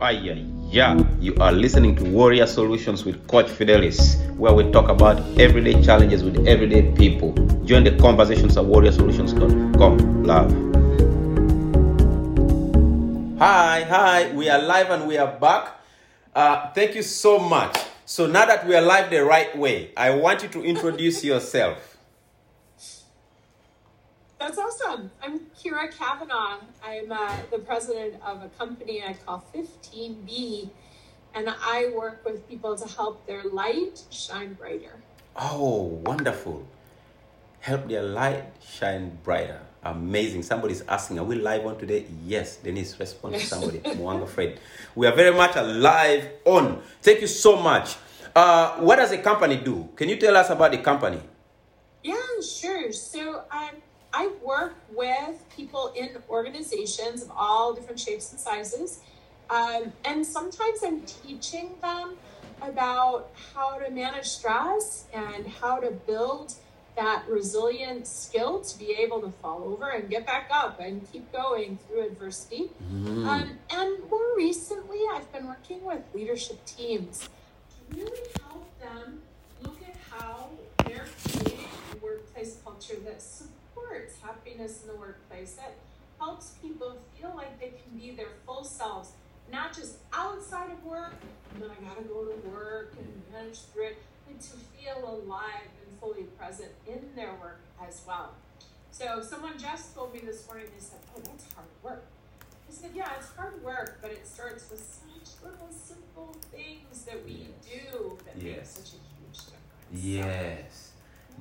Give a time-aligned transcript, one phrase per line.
[0.00, 0.36] Aya,
[0.70, 5.82] yeah, you are listening to Warrior Solutions with Coach Fidelis, where we talk about everyday
[5.82, 7.32] challenges with everyday people.
[7.64, 10.22] Join the conversations at warriorsolutions.com.
[10.22, 10.52] Love.
[13.40, 15.80] Hi, hi, we are live and we are back.
[16.32, 17.76] Uh, thank you so much.
[18.06, 21.87] So now that we are live the right way, I want you to introduce yourself.
[24.38, 25.10] That's awesome.
[25.20, 26.58] I'm Kira Kavanaugh.
[26.84, 30.70] I'm uh, the president of a company I call 15B,
[31.34, 34.94] and I work with people to help their light shine brighter.
[35.34, 36.64] Oh, wonderful.
[37.60, 39.60] Help their light shine brighter.
[39.82, 40.44] Amazing.
[40.44, 42.06] Somebody's asking, are we live on today?
[42.24, 42.58] Yes.
[42.58, 43.78] Denise, respond to somebody.
[43.80, 44.60] Mwanga Fred.
[44.94, 46.80] We are very much alive on.
[47.02, 47.96] Thank you so much.
[48.36, 49.88] Uh, what does the company do?
[49.96, 51.20] Can you tell us about the company?
[52.04, 52.92] Yeah, sure.
[52.92, 53.82] So um,
[54.12, 59.00] I work with people in organizations of all different shapes and sizes.
[59.50, 62.16] Um, and sometimes I'm teaching them
[62.62, 66.54] about how to manage stress and how to build
[66.96, 71.30] that resilient skill to be able to fall over and get back up and keep
[71.32, 72.70] going through adversity.
[72.92, 73.26] Mm.
[73.26, 77.28] Um, and more recently, I've been working with leadership teams
[77.90, 79.20] to really help them
[79.62, 80.48] look at how
[80.84, 81.60] they're creating
[81.92, 83.57] a workplace culture that supports
[84.22, 85.74] happiness in the workplace, that
[86.18, 89.12] helps people feel like they can be their full selves,
[89.50, 91.14] not just outside of work,
[91.52, 95.68] and then I gotta go to work and manage through it, but to feel alive
[95.86, 98.32] and fully present in their work as well.
[98.90, 102.04] So someone just told me this morning, they said, Oh, that's hard work.
[102.68, 107.24] I said, Yeah, it's hard work, but it starts with such little simple things that
[107.24, 109.64] we do that make such a huge difference.
[109.92, 110.87] Yes,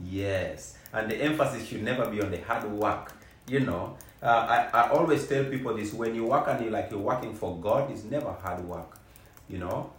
[0.03, 0.77] yes.
[0.93, 3.13] And the emphasis should never be on the hard work.
[3.47, 6.91] You know, uh, I, I always tell people this when you work and you like
[6.91, 8.97] you're working for God, it's never hard work.
[9.47, 9.91] You know,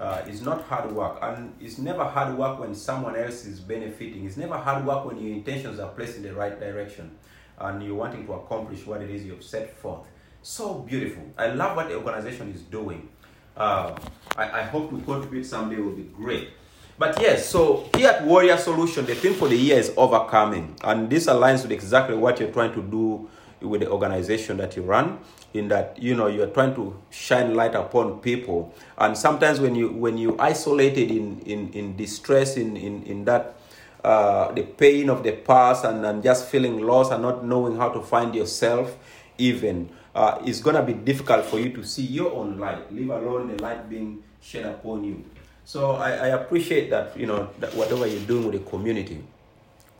[0.00, 1.18] uh, it's not hard work.
[1.22, 4.24] And it's never hard work when someone else is benefiting.
[4.24, 7.16] It's never hard work when your intentions are placed in the right direction
[7.58, 10.06] and you're wanting to accomplish what it is you've set forth.
[10.42, 11.24] So beautiful.
[11.38, 13.08] I love what the organization is doing.
[13.56, 13.94] Uh,
[14.36, 16.50] I, I hope we contribute someday will be great.
[16.98, 20.76] But yes, so here at Warrior Solution, the theme for the year is overcoming.
[20.84, 23.28] And this aligns with exactly what you're trying to do
[23.60, 25.18] with the organization that you run.
[25.54, 28.74] In that, you know, you're trying to shine light upon people.
[28.96, 33.56] And sometimes when you when you isolated in in, in distress, in, in, in that
[34.04, 37.88] uh, the pain of the past and, and just feeling lost and not knowing how
[37.88, 38.96] to find yourself
[39.38, 43.54] even uh, it's to be difficult for you to see your own light leave alone
[43.54, 45.24] the light being shed upon you
[45.64, 49.22] so I, I appreciate that you know that whatever you're doing with the community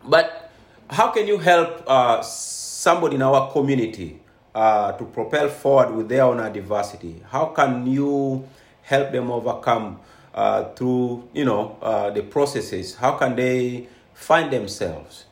[0.05, 0.50] but
[0.91, 4.21] how can you help uh, somebody in our community
[4.55, 7.23] uh, to propel forward with their own adversity?
[7.28, 8.47] How can you
[8.83, 10.00] help them overcome
[10.34, 12.97] uh, through you know uh, the processes?
[12.97, 15.25] How can they find themselves?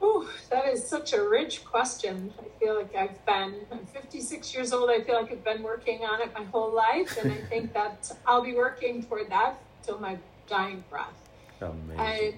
[0.00, 2.32] Oh, that is such a rich question.
[2.38, 4.90] I feel like I've been, I'm 56 years old.
[4.90, 7.16] I feel like I've been working on it my whole life.
[7.22, 11.08] And I think that I'll be working toward that till my dying breath.
[11.60, 11.98] Amazing.
[11.98, 12.34] I,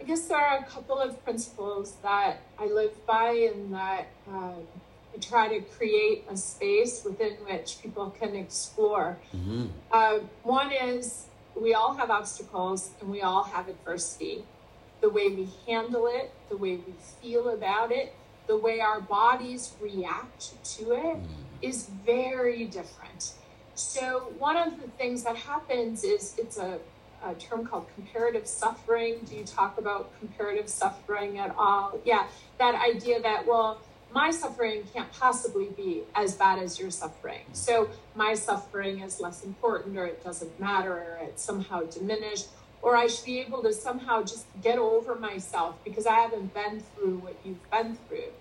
[0.00, 4.62] I guess there are a couple of principles that I live by and that um,
[5.14, 9.18] I try to create a space within which people can explore.
[9.34, 9.68] Mhm.
[9.92, 14.44] Uh, one is we all have obstacles and we all have adversity.
[15.00, 18.14] The way we handle it, the way we feel about it,
[18.46, 21.26] the way our bodies react to it mm.
[21.62, 23.34] is very different.
[23.74, 26.78] So, one of the things that happens is it's a,
[27.24, 29.20] a term called comparative suffering.
[29.24, 31.98] Do you talk about comparative suffering at all?
[32.04, 32.26] Yeah,
[32.58, 33.80] that idea that, well,
[34.12, 37.42] my suffering can't possibly be as bad as your suffering.
[37.52, 42.48] So my suffering is less important, or it doesn't matter, or it's somehow diminished,
[42.82, 46.80] or I should be able to somehow just get over myself because I haven't been
[46.80, 48.32] through what you've been through.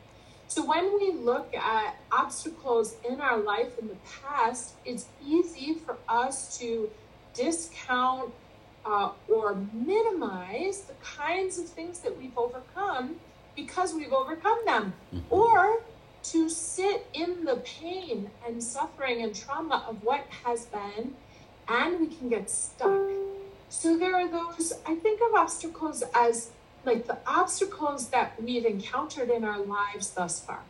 [0.47, 5.97] So when we look at obstacles in our life in the past, it's easy for
[6.07, 6.89] us to
[7.33, 8.31] discount
[8.85, 13.17] uh, or minimize the kinds of things that we've overcome
[13.55, 14.93] because we've overcome them,
[15.29, 15.81] or
[16.23, 21.13] to sit in the pain and suffering and trauma of what has been,
[21.67, 23.01] and we can get stuck.
[23.69, 26.49] So there are those, I think of obstacles as
[26.85, 30.61] like the obstacles that we've encountered in our lives thus far.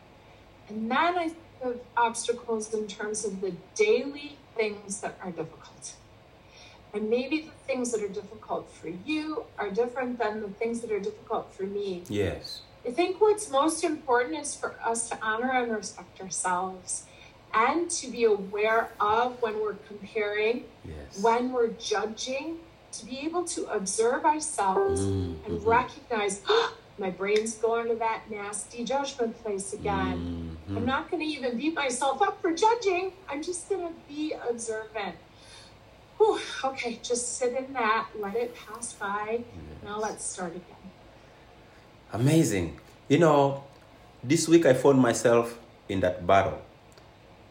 [0.68, 5.94] And then I think of obstacles in terms of the daily things that are difficult.
[6.92, 10.90] And maybe the things that are difficult for you are different than the things that
[10.90, 12.02] are difficult for me.
[12.08, 12.62] Yes.
[12.86, 17.04] I think what's most important is for us to honor and respect ourselves
[17.54, 21.22] and to be aware of when we're comparing, Yes.
[21.22, 22.58] when we're judging,
[22.92, 25.66] to be able to observe ourselves Mm, and mhm.
[25.66, 30.16] recognize "Ah, my brain's going to that nasty judgment place again.
[30.68, 30.76] Mhm.
[30.76, 33.12] I'm not going to even beat myself up for judging.
[33.28, 35.16] I'm just going to be observant.
[36.18, 39.44] Whew, okay, just sit in that, let it pass by.
[39.82, 40.84] Now let's start again.
[42.12, 42.78] Amazing.
[43.08, 43.64] You know,
[44.22, 45.58] this week I found myself
[45.88, 46.60] in that battle.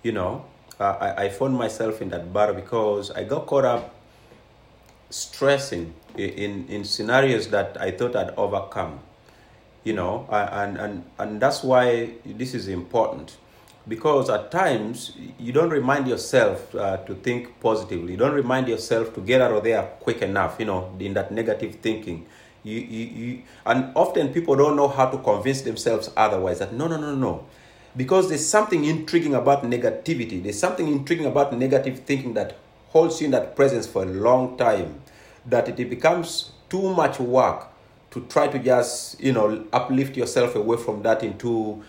[0.04, 0.46] You know,
[0.80, 3.96] uh, I, I found myself in that battle because I got caught up
[5.10, 9.00] stressing in, in scenarios that I thought I'd overcome.
[9.84, 13.38] You know, and, and, and that's why this is important.
[13.88, 18.12] Because at times you don't remind yourself uh, to think positively.
[18.12, 21.32] You don't remind yourself to get out of there quick enough, you know, in that
[21.32, 22.28] negative thinking.
[22.62, 26.88] You, you, you, and often people don't know how to convince themselves otherwise that no,
[26.88, 27.46] no, no, no.
[27.96, 30.44] Because there's something intriguing about negativity.
[30.44, 32.58] There's something intriguing about negative thinking that
[32.90, 35.02] holds you in that presence for a long time.
[35.46, 37.68] That it becomes too much work
[38.12, 41.84] to try to just, you know, uplift yourself away from that into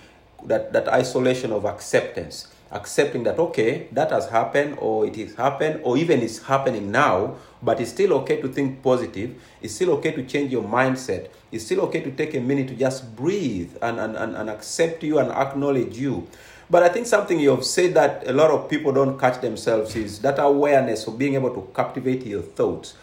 [0.44, 2.48] that, that isolation of acceptance.
[2.72, 7.34] Accepting that, okay, that has happened, or it has happened, or even it's happening now,
[7.62, 9.34] but it's still okay to think positive.
[9.60, 11.30] It's still okay to change your mindset.
[11.50, 15.02] It's still okay to take a minute to just breathe and, and, and, and accept
[15.02, 16.28] you and acknowledge you.
[16.70, 19.96] But I think something you have said that a lot of people don't catch themselves
[19.96, 22.94] is that awareness of being able to captivate your thoughts.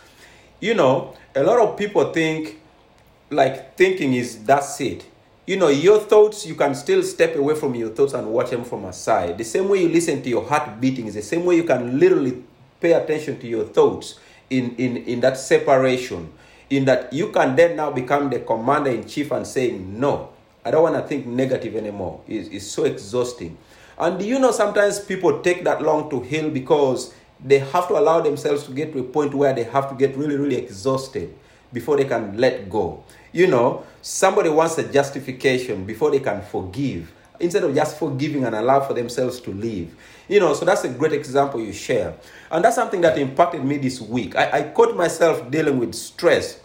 [0.62, 2.62] You know, a lot of people think
[3.30, 5.06] like thinking is that's it.
[5.46, 8.64] You know, your thoughts, you can still step away from your thoughts and watch them
[8.64, 9.38] from aside.
[9.38, 12.00] The same way you listen to your heart beating is the same way you can
[12.00, 12.44] literally
[12.80, 14.20] pay attention to your thoughts
[14.50, 16.32] in, in, in that separation.
[16.70, 20.34] In that you can then now become the commander in chief and saying, No,
[20.68, 22.22] I don't want to think negative anymore.
[22.28, 23.58] It's, it's so exhausting.
[23.98, 28.22] And you know sometimes people take that long to heal because they have to allow
[28.22, 31.34] themselves to get to a point where they have to get really, really exhausted
[31.72, 33.04] before they can let go.
[33.32, 38.56] You know, somebody wants a justification before they can forgive instead of just forgiving and
[38.56, 39.96] allow for themselves to live.
[40.28, 42.16] You know, so that's a great example you share.
[42.52, 44.36] And that's something that impacted me this week.
[44.36, 46.60] I, I caught myself dealing with stress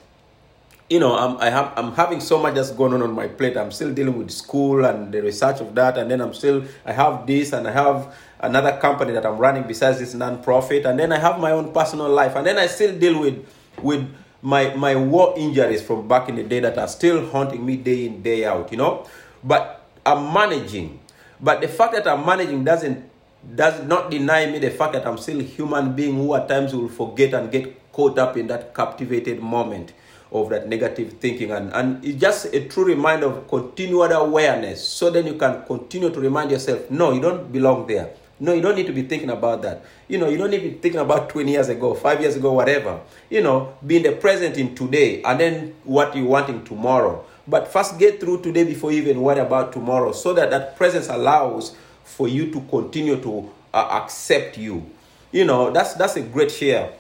[0.93, 3.57] you know, I'm, I have, I'm having so much that's going on on my plate.
[3.57, 6.93] I'm still dealing with school and the research of that, and then I'm still, I
[6.93, 11.11] have this, and I have another company that I'm running besides this non-profit, and then
[11.11, 13.43] I have my own personal life, and then I still deal with,
[13.81, 14.07] with
[14.43, 18.07] my my war injuries from back in the day that are still haunting me day
[18.07, 18.71] in day out.
[18.73, 19.07] You know,
[19.43, 20.99] but I'm managing.
[21.41, 23.09] But the fact that I'm managing doesn't
[23.55, 26.75] does not deny me the fact that I'm still a human being who at times
[26.75, 29.93] will forget and get caught up in that captivated moment
[30.33, 31.51] of that negative thinking.
[31.51, 36.11] And, and it's just a true reminder of continual awareness so then you can continue
[36.11, 38.15] to remind yourself no you don't belong there.
[38.41, 39.85] No you don't need to be thinking about that.
[40.09, 42.53] You know you don't need to be thinking about 20 years ago 5 years ago
[42.53, 43.01] whatever.
[43.31, 47.25] You know be in the present in today and then what you're wanting tomorrow.
[47.47, 51.09] But first get through today before you even worry about tomorrow so that that presence
[51.09, 54.91] allows for you to continue to uh, accept you.
[55.31, 56.93] You know that's that's a great share.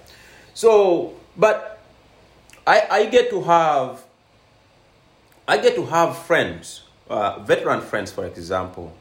[0.55, 1.81] So but
[2.67, 4.03] I, I get to have
[5.47, 8.93] I get to have friends, uh, veteran friends, for example,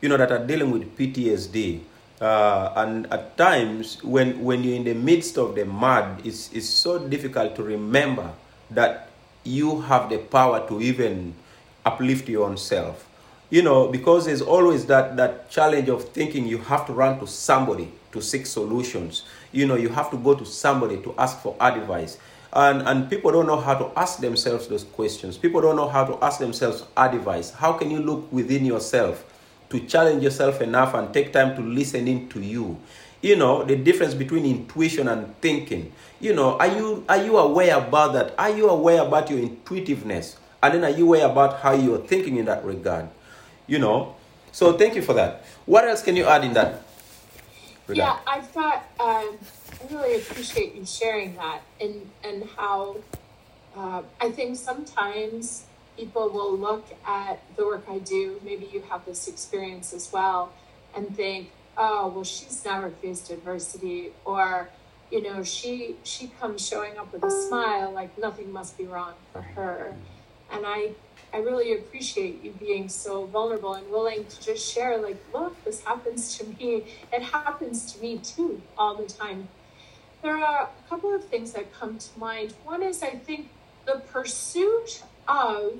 [0.00, 1.80] you know, that are dealing with PTSD.
[2.20, 6.68] Uh, and at times, when, when you're in the midst of the mud, it's, it's
[6.68, 8.32] so difficult to remember
[8.70, 9.10] that
[9.44, 11.34] you have the power to even
[11.84, 13.06] uplift your own self.
[13.50, 17.26] You know, because there's always that, that challenge of thinking you have to run to
[17.26, 19.24] somebody to seek solutions.
[19.52, 22.16] You know, you have to go to somebody to ask for advice
[22.52, 25.38] and and people don't know how to ask themselves those questions.
[25.38, 27.50] People don't know how to ask themselves advice.
[27.50, 29.24] How can you look within yourself
[29.70, 32.78] to challenge yourself enough and take time to listen in to you?
[33.22, 35.92] You know the difference between intuition and thinking.
[36.20, 38.34] You know are you are you aware about that?
[38.38, 40.36] Are you aware about your intuitiveness?
[40.62, 43.08] And then are you aware about how you're thinking in that regard?
[43.66, 44.16] You know?
[44.52, 45.44] So thank you for that.
[45.64, 46.82] What else can you add in that
[47.86, 48.18] regard?
[48.26, 49.38] Yeah, I thought um,
[49.72, 52.96] I really appreciate you sharing that and and how
[53.76, 55.64] uh, I think sometimes
[55.96, 58.40] people will look at the work I do.
[58.44, 60.52] Maybe you have this experience as well,
[60.94, 64.70] and think, oh, well, she's never faced adversity, or
[65.10, 69.14] you know, she she comes showing up with a smile, like nothing must be wrong
[69.32, 69.94] for her.
[70.52, 70.92] And I
[71.32, 75.84] I really appreciate you being so vulnerable and willing to just share, like, look, this
[75.84, 76.84] happens to me.
[77.12, 79.48] It happens to me too all the time.
[80.22, 82.54] There are a couple of things that come to mind.
[82.64, 83.48] One is, I think,
[83.86, 85.74] the pursuit of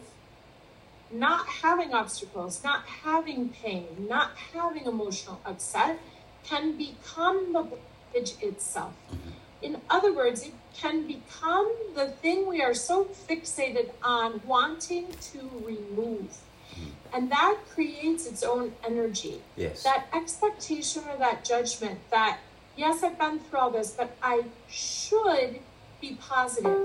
[1.12, 5.98] not having obstacles, not having pain, not having emotional upset
[6.44, 8.94] can become the blockage itself.
[9.12, 9.30] Mm-hmm.
[9.62, 15.50] In other words, it can become the thing we are so fixated on wanting to
[15.64, 16.30] remove.
[16.30, 16.88] Mm-hmm.
[17.12, 19.42] And that creates its own energy.
[19.56, 19.82] Yes.
[19.82, 22.38] That expectation or that judgment that,
[22.76, 25.60] yes, I've been through all this, but I should
[26.00, 26.78] be positive.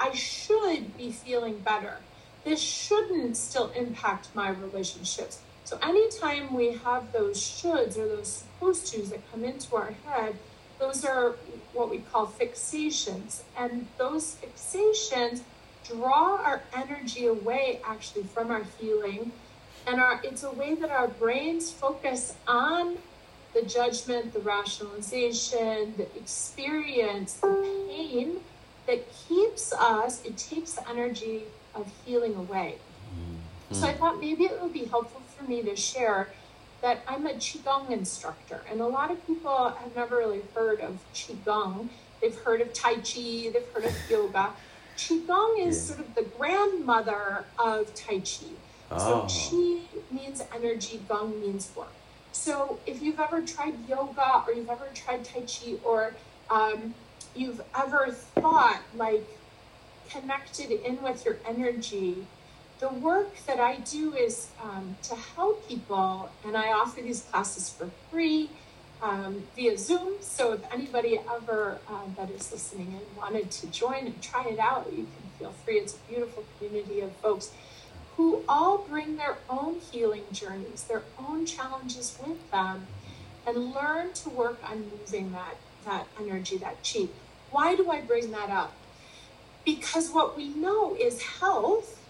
[0.00, 1.98] I should be feeling better.
[2.44, 5.40] This shouldn't still impact my relationships.
[5.64, 10.36] So anytime we have those shoulds or those supposed tos that come into our head,
[10.78, 11.36] those are
[11.72, 13.42] what we call fixations.
[13.56, 15.42] And those fixations
[15.86, 19.32] draw our energy away actually from our healing.
[19.86, 22.98] And our, it's a way that our brains focus on
[23.54, 28.40] the judgment, the rationalization, the experience, the pain
[28.86, 31.44] that keeps us, it takes the energy
[31.74, 32.76] of healing away.
[33.10, 33.74] Mm-hmm.
[33.74, 36.28] So I thought maybe it would be helpful for me to share
[36.80, 38.62] that I'm a Qigong instructor.
[38.70, 41.88] And a lot of people have never really heard of Qigong.
[42.20, 44.50] They've heard of Tai Chi, they've heard of yoga.
[44.96, 48.46] Qigong is sort of the grandmother of Tai Chi.
[48.90, 49.26] Oh.
[49.28, 51.92] So Qi means energy, Gong means work.
[52.32, 56.14] So if you've ever tried yoga or you've ever tried Tai Chi or
[56.50, 56.94] um,
[57.34, 59.24] you've ever thought like
[60.08, 62.26] connected in with your energy,
[62.80, 67.70] the work that I do is um, to help people, and I offer these classes
[67.70, 68.50] for free
[69.02, 70.14] um, via Zoom.
[70.20, 74.58] So if anybody ever uh, that is listening and wanted to join and try it
[74.58, 75.78] out, you can feel free.
[75.78, 77.52] It's a beautiful community of folks
[78.16, 82.86] who all bring their own healing journeys, their own challenges with them,
[83.46, 87.08] and learn to work on moving that that energy, that chi.
[87.50, 88.72] Why do I bring that up?
[89.64, 92.00] Because what we know is health,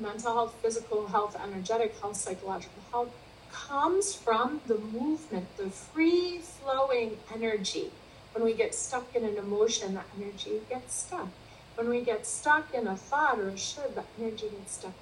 [0.00, 3.08] mental health, physical health, energetic health, psychological health,
[3.50, 7.90] comes from the movement, the free flowing energy.
[8.32, 11.28] When we get stuck in an emotion, the energy gets stuck.
[11.74, 14.92] When we get stuck in a thought or a should, the energy gets stuck.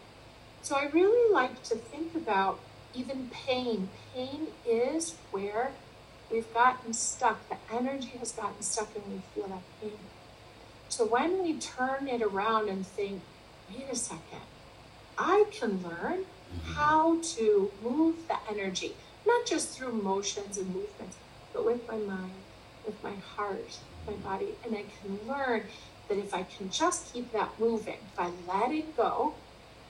[0.64, 2.58] So I really like to think about
[2.94, 3.90] even pain.
[4.14, 5.72] Pain is where
[6.32, 7.46] we've gotten stuck.
[7.50, 9.98] The energy has gotten stuck and we feel that pain.
[10.88, 13.20] So when we turn it around and think,
[13.68, 14.40] wait a second,
[15.18, 16.72] I can learn mm-hmm.
[16.72, 18.94] how to move the energy,
[19.26, 21.18] not just through motions and movements,
[21.52, 22.32] but with my mind,
[22.86, 24.54] with my heart, my body.
[24.64, 25.64] And I can learn
[26.08, 29.34] that if I can just keep that moving by letting go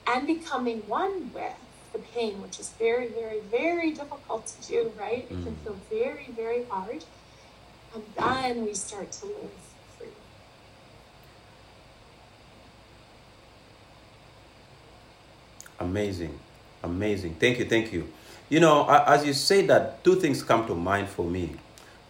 [0.07, 1.53] and becoming one with
[1.93, 5.23] the pain, which is very, very, very difficult to do, right?
[5.23, 5.63] It can mm.
[5.63, 7.03] feel very, very hard.
[7.93, 9.51] And then we start to live
[9.97, 10.07] free.
[15.79, 16.37] Amazing.
[16.83, 17.35] Amazing.
[17.35, 17.65] Thank you.
[17.65, 18.07] Thank you.
[18.49, 21.55] You know, as you say that, two things come to mind for me.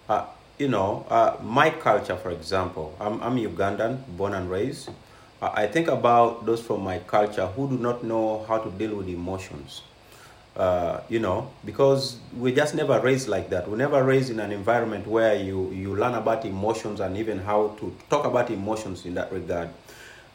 [0.10, 0.25] Uh,
[0.58, 4.90] you know, uh, my culture, for example, I'm, I'm Ugandan, born and raised.
[5.42, 9.08] I think about those from my culture who do not know how to deal with
[9.10, 9.82] emotions.
[10.56, 13.70] Uh, you know, because we just never raised like that.
[13.70, 17.75] We never raised in an environment where you, you learn about emotions and even how
[17.82, 19.68] to talk about emotions in that regard.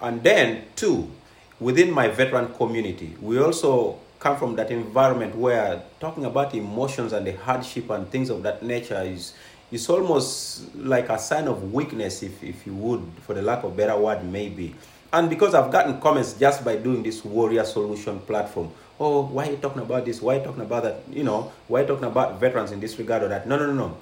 [0.03, 1.11] And then, two,
[1.59, 7.27] within my veteran community, we also come from that environment where talking about emotions and
[7.27, 9.33] the hardship and things of that nature is
[9.73, 13.77] it's almost like a sign of weakness, if, if you would, for the lack of
[13.77, 14.75] better word, maybe.
[15.13, 19.51] And because I've gotten comments just by doing this Warrior Solution platform, oh, why are
[19.53, 20.21] you talking about this?
[20.21, 21.03] Why are you talking about that?
[21.11, 23.47] You know, why are you talking about veterans in this regard or that?
[23.47, 23.97] No, no, no, no.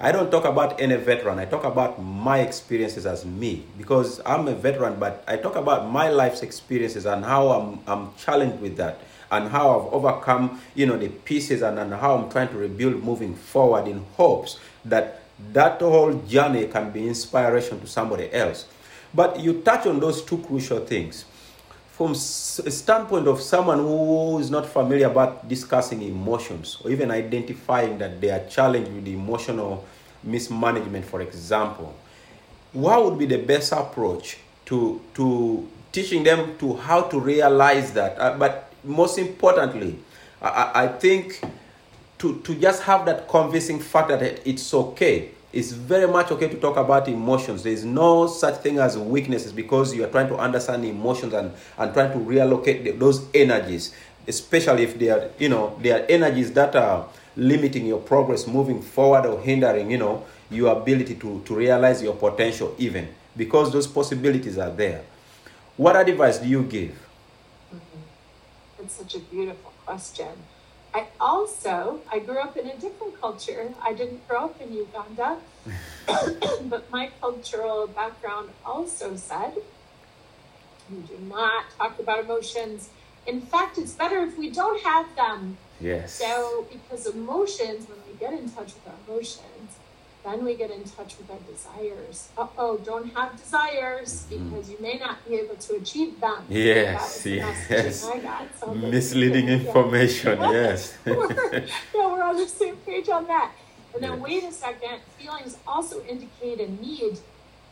[0.00, 1.38] I don't talk about any veteran.
[1.38, 5.90] I talk about my experiences as me because I'm a veteran, but I talk about
[5.90, 8.98] my life's experiences and how I'm, I'm challenged with that
[9.30, 13.02] and how I've overcome, you know, the pieces and, and how I'm trying to rebuild
[13.02, 15.20] moving forward in hopes that
[15.52, 18.66] that whole journey can be inspiration to somebody else.
[19.12, 21.24] But you touch on those two crucial things.
[21.92, 27.98] From a standpoint of someone who is not familiar about discussing emotions or even identifying
[27.98, 29.84] that they are challenged with emotional
[30.24, 31.94] mismanagement, for example,
[32.72, 38.18] what would be the best approach to, to teaching them to how to realize that?
[38.18, 39.98] Uh, but most importantly,
[40.40, 41.40] I, I think
[42.18, 45.30] to, to just have that convincing fact that it's okay.
[45.52, 47.62] It's very much okay to talk about emotions.
[47.62, 51.52] There is no such thing as weaknesses because you are trying to understand emotions and,
[51.78, 53.94] and trying to reallocate those energies,
[54.26, 58.82] especially if they are, you know, they are energies that are limiting your progress moving
[58.82, 63.86] forward or hindering, you know, your ability to, to realize your potential even because those
[63.86, 65.02] possibilities are there.
[65.76, 67.03] What advice do you give?
[68.88, 70.34] Such a beautiful question.
[70.94, 73.72] I also I grew up in a different culture.
[73.82, 75.38] I didn't grow up in Uganda,
[76.68, 79.54] but my cultural background also said
[80.90, 82.90] we do not talk about emotions.
[83.26, 85.56] In fact, it's better if we don't have them.
[85.80, 86.12] Yes.
[86.12, 89.53] So, because emotions, when we get in touch with our emotions,
[90.24, 92.30] then we get in touch with our desires.
[92.36, 94.48] Uh oh, don't have desires mm-hmm.
[94.48, 96.44] because you may not be able to achieve them.
[96.48, 98.10] Yes, yes.
[98.74, 100.96] Misleading information, yes.
[101.04, 103.52] we're, yeah, we're on the same page on that.
[103.92, 104.20] And then, yes.
[104.20, 107.18] wait a second, feelings also indicate a need,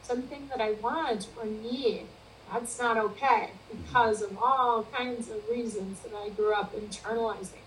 [0.02, 2.06] something that I want or need.
[2.52, 7.61] That's not okay because of all kinds of reasons that I grew up internalizing.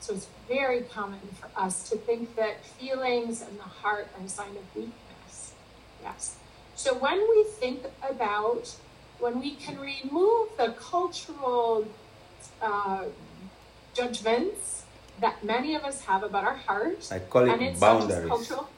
[0.00, 4.28] So it's very common for us to think that feelings and the heart are a
[4.28, 5.52] sign of weakness.
[6.02, 6.36] Yes.
[6.74, 8.74] So when we think about
[9.18, 11.86] when we can remove the cultural
[12.62, 13.04] uh,
[13.92, 14.84] judgments
[15.20, 18.26] that many of us have about our heart, I call it and it's boundaries.
[18.28, 18.68] Cultural,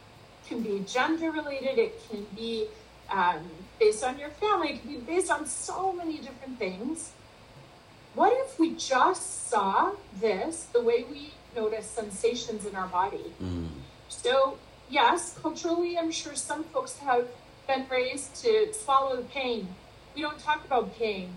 [0.48, 1.78] can be gender related.
[1.78, 2.66] It can be
[3.10, 3.48] um,
[3.78, 4.70] based on your family.
[4.72, 7.12] It can be based on so many different things.
[8.14, 13.32] What if we just saw this the way we notice sensations in our body?
[13.42, 13.68] Mm.
[14.08, 14.58] So,
[14.90, 17.28] yes, culturally, I'm sure some folks have
[17.66, 19.68] been raised to swallow the pain.
[20.14, 21.30] We don't talk about pain.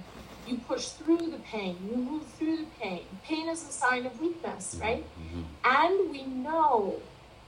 [0.45, 3.01] You push through the pain, you move through the pain.
[3.23, 5.03] Pain is a sign of weakness, right?
[5.03, 5.41] Mm-hmm.
[5.63, 7.01] And we know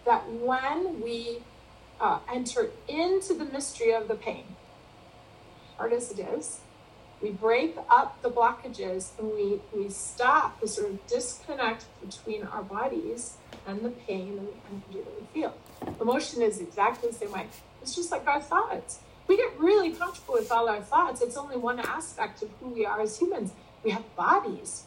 [0.06, 1.44] that when we
[2.02, 4.46] uh, enter into the mystery of the pain,
[5.78, 6.62] hard as it is,
[7.22, 12.62] we break up the blockages and we, we stop the sort of disconnect between our
[12.62, 15.54] bodies and the pain and the energy that we feel.
[16.00, 17.48] Emotion is exactly the same way.
[17.82, 19.00] It's just like our thoughts.
[19.28, 21.22] We get really comfortable with all our thoughts.
[21.22, 23.52] It's only one aspect of who we are as humans.
[23.84, 24.84] We have bodies.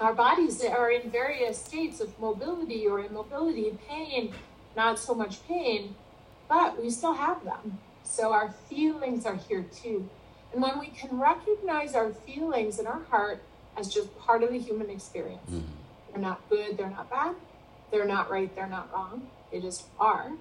[0.00, 4.34] Our bodies are in various states of mobility or immobility, pain,
[4.76, 5.94] not so much pain,
[6.48, 7.78] but we still have them.
[8.02, 10.08] So our feelings are here too.
[10.52, 13.42] And when we can recognize our feelings in our heart
[13.76, 15.66] as just part of the human experience, mm-hmm.
[16.12, 17.34] they're not good, they're not bad,
[17.90, 20.32] they're not right, they're not wrong, they just are,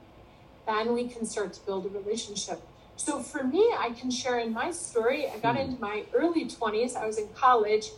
[0.65, 2.61] then we can start to build a relationship.
[2.95, 5.71] So for me, I can share in my story, I got mm-hmm.
[5.71, 7.89] into my early 20s, I was in college,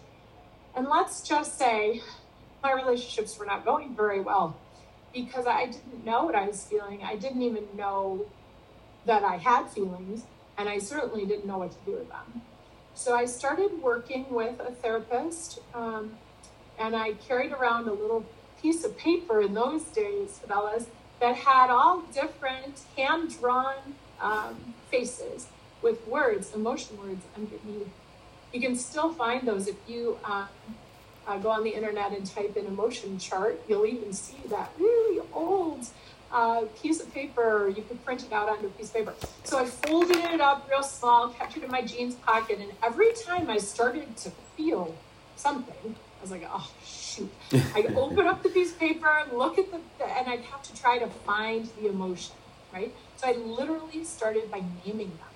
[0.76, 2.02] and let's just say
[2.62, 4.58] my relationships were not going very well
[5.14, 7.02] because I didn't know what I was feeling.
[7.04, 8.26] I didn't even know
[9.06, 10.24] that I had feelings,
[10.60, 12.42] and I certainly didn't know what to do with them.
[12.94, 16.12] So I started working with a therapist, um,
[16.78, 18.26] and I carried around a little
[18.62, 20.86] piece of paper in those days, Fidelis,
[21.22, 23.76] that had all different hand drawn
[24.20, 25.48] um, faces
[25.82, 27.88] with words, emotion words underneath.
[28.52, 30.50] You can still find those if you um,
[31.26, 33.62] uh, go on the internet and type in emotion chart.
[33.70, 35.88] You'll even see that really old
[36.32, 37.72] uh, piece of paper.
[37.76, 39.14] You could print it out onto a piece of paper.
[39.44, 43.14] So I folded it up real small, kept it in my jeans pocket, and every
[43.14, 44.96] time I started to feel
[45.36, 47.32] something, I was like, oh shoot!
[47.54, 50.76] I open up the piece of paper, and look at the, and I'd have to
[50.76, 52.36] try to find the emotion,
[52.74, 52.94] right?
[53.18, 55.30] So I literally started by naming them.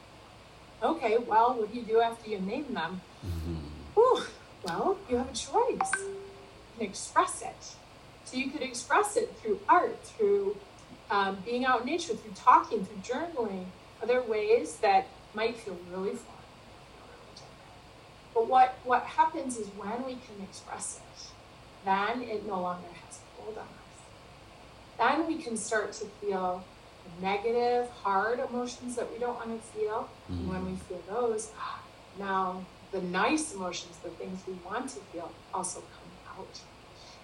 [0.83, 3.01] Okay, well, what do you do after you name them?
[3.25, 3.55] Mm-hmm.
[3.93, 4.23] Whew,
[4.65, 5.91] well, you have a choice.
[5.97, 7.75] You can express it.
[8.25, 10.57] So you could express it through art, through
[11.09, 13.65] um, being out in nature, through talking, through journaling,
[14.01, 16.35] other ways that might feel really fun.
[18.33, 21.27] But what, what happens is when we can express it,
[21.85, 23.67] then it no longer has a hold on us.
[24.97, 26.63] Then we can start to feel
[27.21, 30.09] negative, hard emotions that we don't want to feel.
[30.31, 30.33] Mm-hmm.
[30.33, 31.51] And when we feel those,
[32.17, 36.59] now the nice emotions, the things we want to feel, also come out.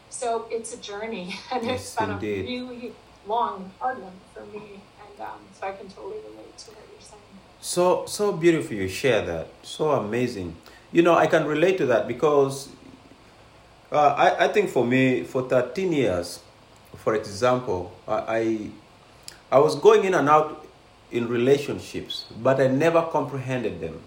[0.09, 2.45] So it's a journey, and yes, it's been indeed.
[2.45, 2.93] a really
[3.29, 6.83] long, and hard one for me, and um, so I can totally relate to what
[6.91, 7.21] you're saying.
[7.61, 9.47] So so beautiful you share that.
[9.61, 10.55] So amazing.
[10.91, 12.69] You know, I can relate to that because
[13.91, 16.39] uh, I I think for me for 13 years,
[16.97, 18.71] for example, I
[19.51, 20.65] I was going in and out
[21.11, 23.99] in relationships, but I never comprehended them.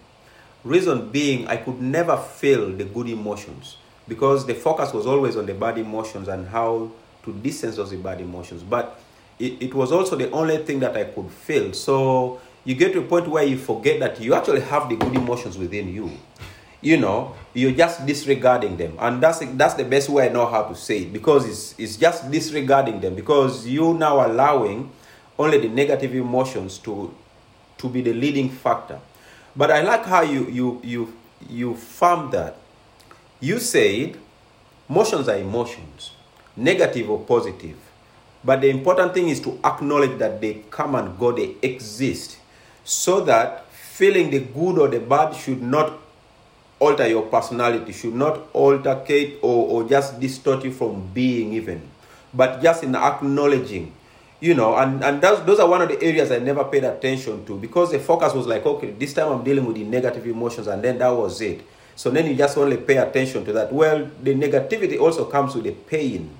[0.64, 5.46] Reason being, I could never feel the good emotions because the focus was always on
[5.46, 6.92] the bad emotions and how
[7.24, 8.62] to distance those bad emotions.
[8.62, 8.98] But
[9.42, 11.72] it, it was also the only thing that I could feel.
[11.72, 15.14] So you get to a point where you forget that you actually have the good
[15.14, 16.10] emotions within you.
[16.80, 20.62] You know, you're just disregarding them, and that's that's the best way I know how
[20.64, 24.90] to say it because it's it's just disregarding them because you now allowing
[25.38, 27.14] only the negative emotions to
[27.78, 28.98] to be the leading factor
[29.54, 31.12] but I like how you you you
[31.48, 32.56] you farm that.
[33.40, 34.16] you said
[34.88, 36.12] emotions are emotions,
[36.56, 37.76] negative or positive.
[38.44, 42.38] But the important thing is to acknowledge that they come and go, they exist.
[42.84, 45.98] So that feeling the good or the bad should not
[46.80, 51.80] alter your personality, should not altercate or, or just distort you from being even.
[52.34, 53.92] But just in acknowledging,
[54.40, 57.44] you know, and, and those, those are one of the areas I never paid attention
[57.46, 60.66] to because the focus was like, okay, this time I'm dealing with the negative emotions,
[60.66, 61.60] and then that was it.
[61.94, 63.72] So then you just only pay attention to that.
[63.72, 66.30] Well, the negativity also comes with the pain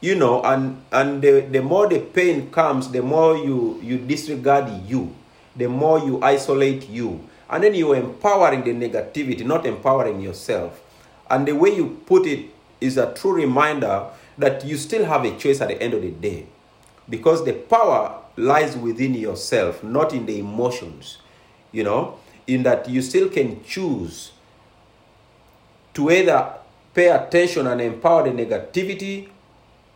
[0.00, 4.70] you know and and the, the more the pain comes the more you you disregard
[4.86, 5.14] you.
[5.56, 7.28] The more you isolate you.
[7.50, 10.80] And then you're empowering the negativity not empowering yourself.
[11.28, 14.06] And the way you put it is a true reminder
[14.36, 16.46] that you still have a choice at the end of the day.
[17.10, 21.18] Because the power lies within yourself not in the emotions.
[21.72, 24.32] You know in that you still can choose
[25.92, 26.54] to either
[26.94, 29.28] pay attention and empower the negativity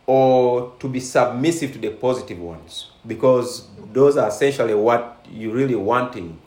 [0.05, 2.91] or to be submissive to the positive ones.
[3.05, 6.39] Because those are essentially what you really wanting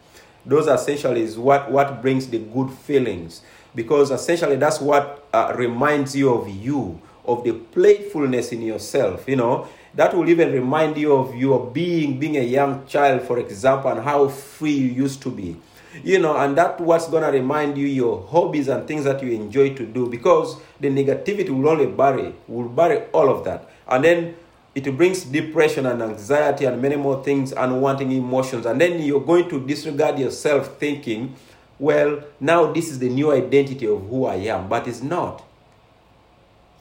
[0.46, 3.42] those are essentially is what what brings the good feelings.
[3.74, 9.34] Because essentially that's what uh, reminds you of you of the playfulness in yourself you
[9.36, 9.66] know?
[9.94, 14.00] That will even remind you of your being being a young child for example and
[14.00, 15.56] how free you used to be
[16.02, 19.32] you know and that what's going to remind you your hobbies and things that you
[19.32, 23.68] enjoy to do because the negativity will only bury will bury all of that.
[23.88, 24.36] And then
[24.74, 28.66] it brings depression and anxiety and many more things unwanting emotions.
[28.66, 31.34] And then you're going to disregard yourself thinking
[31.78, 35.42] well now this is the new identity of who i am but it's not.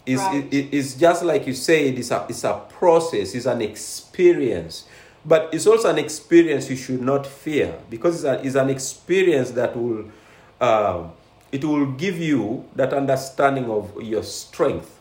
[0.06, 0.54] It's, right.
[0.54, 4.86] it, it's just like you say it's a, it's a process it's an experience
[5.25, 9.51] but it's also an experience you should not fear because it's, a, it's an experience
[9.51, 10.05] that will
[10.61, 11.07] uh,
[11.51, 14.99] it will give you that understanding of your strength.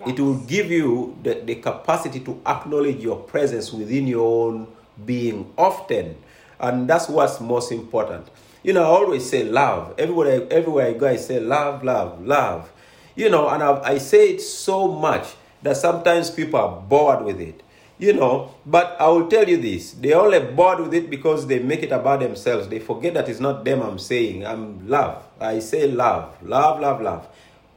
[0.00, 0.08] Yes.
[0.08, 4.68] It will give you the, the capacity to acknowledge your presence within your own
[5.04, 6.16] being often.
[6.58, 8.26] And that's what's most important.
[8.62, 9.94] You know, I always say love.
[9.98, 12.72] Everywhere, everywhere I go, I say love, love, love.
[13.14, 17.40] You know, and I, I say it so much that sometimes people are bored with
[17.40, 17.63] it
[17.98, 19.92] you know but i will tell you this.
[19.92, 22.68] They only bored with it because they make it about themselves.
[22.68, 24.44] They forget that it's not them i'm saying.
[24.46, 25.22] I'm love.
[25.40, 26.36] I say love.
[26.42, 27.26] Love love love.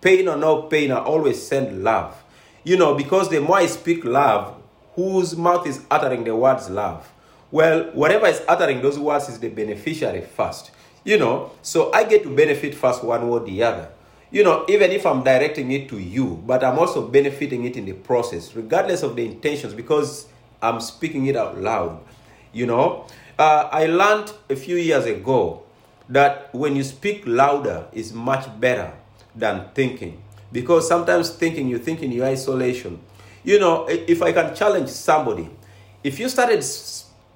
[0.02, 2.16] Pain or no pain i always send love.
[2.64, 4.56] You know because the more i speak love
[4.96, 7.08] whose mouth is uttering the words love?
[7.52, 10.72] Well whatever is uttering those words is the beneficiary first.
[11.04, 13.90] You know so i get to benefit first one or the other
[14.30, 17.86] you know, even if I'm directing it to you, but I'm also benefiting it in
[17.86, 20.28] the process, regardless of the intentions, because
[20.62, 22.04] I'm speaking it out loud.
[22.52, 23.06] You know,
[23.40, 25.64] uh, I learned a few years ago
[26.10, 28.94] that when you speak louder is much better
[29.36, 33.00] than thinking, because sometimes thinking you think in your isolation.
[33.44, 35.50] You know, if I can challenge somebody,
[36.04, 36.64] if you started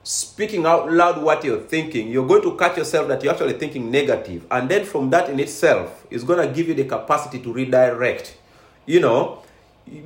[0.04, 3.92] speaking out loud what you're thinking, you're going to catch yourself that you're actually thinking
[3.92, 4.46] negative.
[4.50, 8.38] And then from that in itself is going to give you the capacity to redirect.
[8.86, 9.44] You know,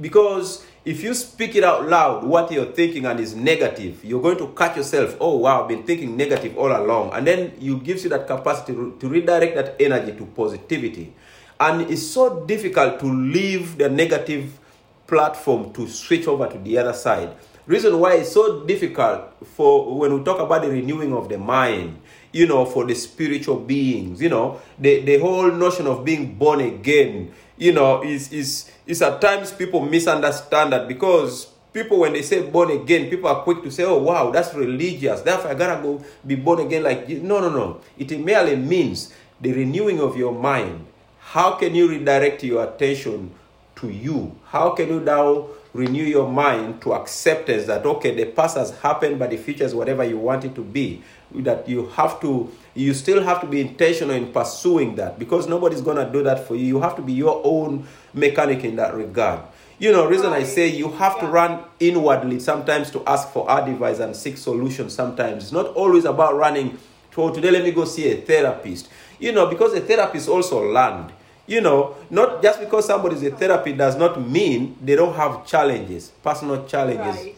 [0.02, 4.38] because if you speak it out loud, what you're thinking and is negative, you're going
[4.38, 7.14] to catch yourself, oh wow, I've been thinking negative all along.
[7.14, 11.14] And then you gives you that capacity to, to redirect that energy to positivity.
[11.60, 14.60] And it's so difficult to leave the negative
[15.08, 17.34] platform to switch over to the other side
[17.68, 22.00] reason why it's so difficult for when we talk about the renewing of the mind
[22.32, 26.62] you know for the spiritual beings you know the, the whole notion of being born
[26.62, 32.22] again you know is is is at times people misunderstand that because people when they
[32.22, 35.22] say born again people are quick to say oh wow that's religious.
[35.22, 37.82] Therefore i gotta go be born again like no no no.
[37.98, 40.88] It merely means the renewing of your mind.
[41.20, 43.32] How can you redirect your attention
[43.78, 44.40] to you?
[44.46, 49.20] How can you now renew your mind to acceptance that okay the past has happened
[49.20, 51.04] but the future is whatever you want it to be.
[51.34, 55.82] That you have to you still have to be intentional in pursuing that because nobody's
[55.82, 56.64] going to do that for you.
[56.66, 59.42] You have to be your own mechanic in that regard.
[59.78, 64.00] You know reason i say you have to run inwardly sometimes to ask for advice
[64.00, 65.44] and seek solutions sometimes.
[65.44, 66.78] It's not always about running
[67.12, 68.88] to today let me go see a therapist.
[69.20, 71.12] You know because a therapist also learned
[71.48, 76.12] you know, not just because somebody's a therapy does not mean they don't have challenges,
[76.24, 77.16] personal challenges.
[77.16, 77.36] Right,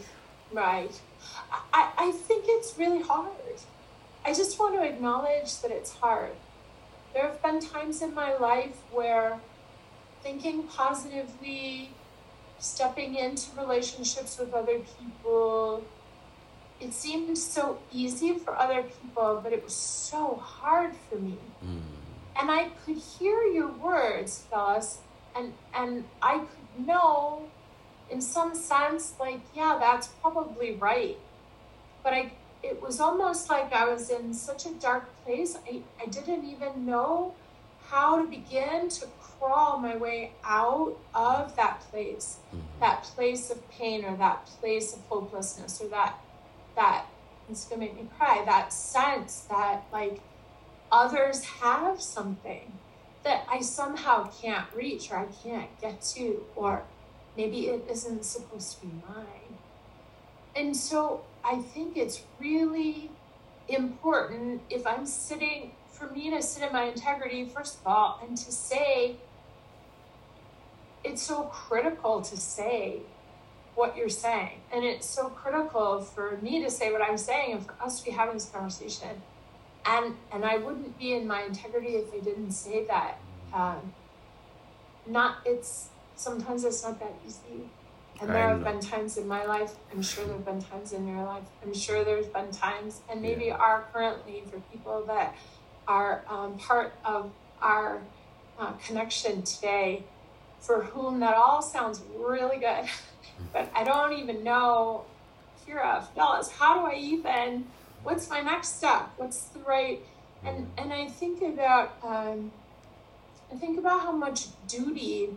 [0.52, 1.00] right.
[1.72, 3.28] I, I think it's really hard.
[4.24, 6.32] I just want to acknowledge that it's hard.
[7.14, 9.40] There have been times in my life where
[10.22, 11.90] thinking positively,
[12.58, 15.84] stepping into relationships with other people,
[16.80, 21.38] it seemed so easy for other people, but it was so hard for me.
[21.64, 21.97] Mm.
[22.38, 24.98] And I could hear your words, Fidelis,
[25.34, 27.48] and and I could know
[28.10, 31.18] in some sense, like, yeah, that's probably right.
[32.02, 35.56] But I it was almost like I was in such a dark place.
[35.70, 37.34] I, I didn't even know
[37.86, 42.60] how to begin to crawl my way out of that place, mm-hmm.
[42.80, 46.18] that place of pain or that place of hopelessness or that
[46.76, 47.06] that
[47.48, 50.20] it's gonna make me cry, that sense that like
[50.90, 52.72] others have something
[53.24, 56.82] that I somehow can't reach or I can't get to, or
[57.36, 59.58] maybe it isn't supposed to be mine.
[60.56, 63.10] And so I think it's really
[63.68, 68.36] important if I'm sitting, for me to sit in my integrity, first of all, and
[68.36, 69.16] to say,
[71.04, 73.00] it's so critical to say
[73.74, 74.60] what you're saying.
[74.72, 78.04] And it's so critical for me to say what I'm saying and for us to
[78.04, 79.22] be having this conversation.
[79.86, 83.18] And and I wouldn't be in my integrity if I didn't say that.
[83.52, 83.92] Um,
[85.06, 87.68] not it's sometimes it's not that easy.
[88.20, 91.06] And there have been times in my life, I'm sure there have been times in
[91.06, 93.54] your life, I'm sure there's been times, and maybe yeah.
[93.54, 95.36] are currently for people that
[95.86, 97.30] are um, part of
[97.62, 98.02] our
[98.58, 100.02] uh, connection today,
[100.60, 102.86] for whom that all sounds really good.
[103.52, 105.04] but I don't even know,
[105.64, 107.66] Kira, Fidelis, how do I even,
[108.02, 109.10] what's my next step?
[109.16, 110.00] What's the right,
[110.44, 110.82] and, mm.
[110.82, 112.52] and I think about, um,
[113.52, 115.30] I think about how much duty,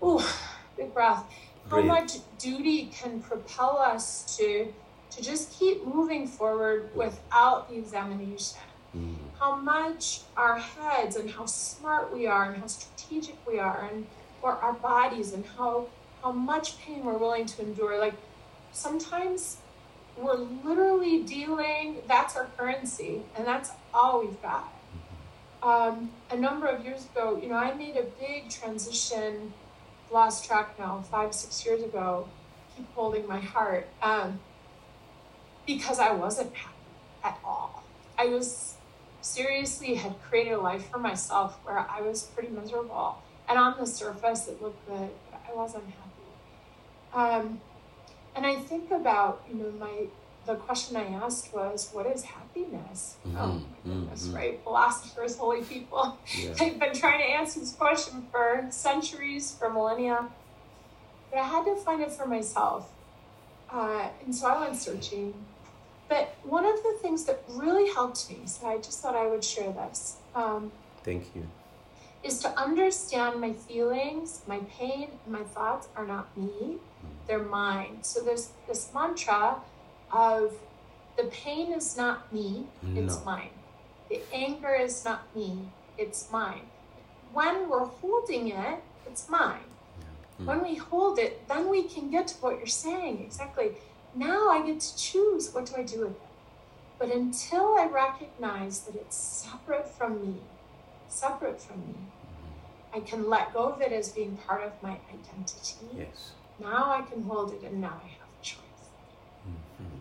[0.00, 0.38] oh,
[0.76, 1.24] big breath,
[1.70, 4.72] how much duty can propel us to,
[5.10, 8.58] to just keep moving forward without the examination.
[8.96, 9.16] Mm.
[9.38, 14.06] How much our heads and how smart we are and how strategic we are and
[14.42, 15.86] or our bodies and how
[16.22, 17.98] how much pain we're willing to endure.
[17.98, 18.14] Like
[18.72, 19.58] sometimes
[20.16, 24.72] we're literally dealing, that's our currency, and that's all we've got.
[25.62, 29.52] Um, a number of years ago, you know, I made a big transition,
[30.12, 32.28] lost track now, five, six years ago,
[32.76, 34.38] keep holding my heart, um,
[35.66, 36.74] because I wasn't happy
[37.24, 37.82] at all.
[38.18, 38.74] I was
[39.22, 43.22] seriously had created a life for myself where I was pretty miserable.
[43.48, 47.46] And on the surface, it looked good, but I wasn't happy.
[47.46, 47.60] Um,
[48.36, 50.06] and I think about, you know, my
[50.46, 53.16] the question I asked was, what is happiness?
[53.26, 53.36] Mm-hmm.
[53.38, 54.36] Oh my goodness, mm-hmm.
[54.36, 54.60] right?
[54.62, 56.18] Philosophers, holy people.
[56.36, 56.52] Yeah.
[56.52, 60.28] They've been trying to answer this question for centuries, for millennia.
[61.30, 62.90] But I had to find it for myself.
[63.70, 65.32] Uh, and so I went searching.
[66.08, 69.42] But one of the things that really helped me, so I just thought I would
[69.42, 70.16] share this.
[70.34, 70.70] Um,
[71.02, 71.48] Thank you
[72.24, 76.78] is to understand my feelings, my pain, my thoughts are not me,
[77.26, 77.98] they're mine.
[78.02, 79.56] So there's this mantra
[80.10, 80.54] of
[81.18, 83.24] the pain is not me, it's no.
[83.24, 83.50] mine.
[84.08, 86.62] The anger is not me, it's mine.
[87.32, 89.68] When we're holding it, it's mine.
[90.40, 90.46] Mm.
[90.46, 93.72] When we hold it, then we can get to what you're saying exactly.
[94.14, 96.20] Now I get to choose what do I do with it.
[96.98, 100.36] But until I recognize that it's separate from me,
[101.08, 101.94] separate from me,
[102.94, 105.74] I can let go of it as being part of my identity.
[105.96, 106.32] Yes.
[106.60, 108.60] Now I can hold it and now I have a choice.
[109.48, 110.00] Mm-hmm.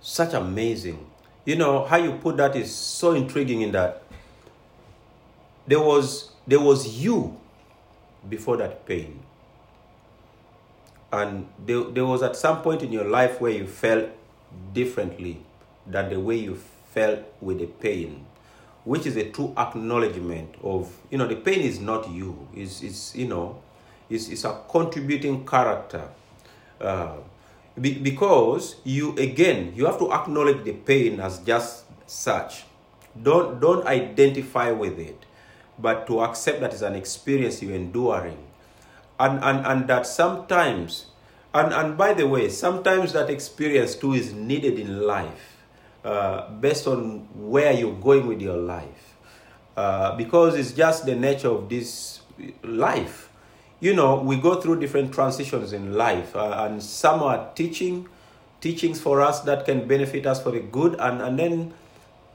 [0.00, 1.04] Such amazing.
[1.44, 4.04] You know, how you put that is so intriguing in that
[5.66, 7.36] there was there was you
[8.28, 9.20] before that pain.
[11.12, 14.10] And there, there was at some point in your life where you felt
[14.72, 15.40] differently
[15.86, 16.56] than the way you
[16.92, 18.26] felt with the pain
[18.86, 22.48] which is a true acknowledgement of you know the pain is not you.
[22.54, 23.60] Is is you know
[24.08, 26.08] is is a contributing character.
[26.80, 27.16] Uh,
[27.78, 32.64] be, because you again you have to acknowledge the pain as just such.
[33.20, 35.26] Don't don't identify with it
[35.78, 38.38] but to accept that it's an experience you're enduring.
[39.18, 41.06] And and and that sometimes
[41.54, 45.55] and and by the way sometimes that experience too is needed in life
[46.06, 49.16] uh, based on where you're going with your life.
[49.76, 52.20] Uh, because it's just the nature of this
[52.62, 53.28] life.
[53.80, 58.08] You know, we go through different transitions in life, uh, and some are teaching,
[58.60, 61.74] teachings for us that can benefit us for the good, and, and then,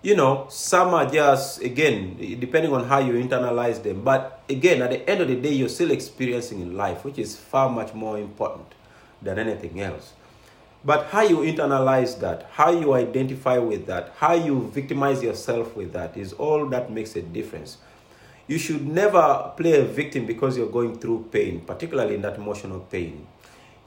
[0.04, 4.04] you know, some are just, again, depending on how you internalize them.
[4.04, 7.36] But again, at the end of the day, you're still experiencing in life, which is
[7.36, 8.68] far much more important
[9.22, 10.14] than anything else.
[10.84, 15.94] But how you internalize that, how you identify with that, how you victimize yourself with
[15.94, 17.78] that is all that makes a difference.
[18.48, 22.80] You should never play a victim because you're going through pain, particularly in that emotional
[22.80, 23.28] pain.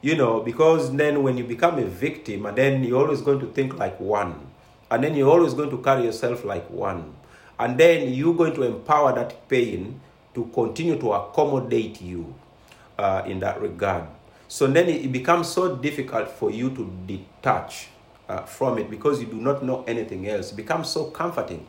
[0.03, 3.47] You know, because then when you become a victim, and then you're always going to
[3.47, 4.47] think like one.
[4.91, 7.15] and then you're always going to carry yourself like one.
[7.59, 10.01] And then you're going to empower that pain
[10.35, 12.35] to continue to accommodate you
[12.99, 14.05] uh, in that regard.
[14.55, 17.89] So then it becomes so difficult for you to detach
[18.29, 20.53] uh, from it because you do not know anything else.
[20.53, 21.67] It becomes so comforting.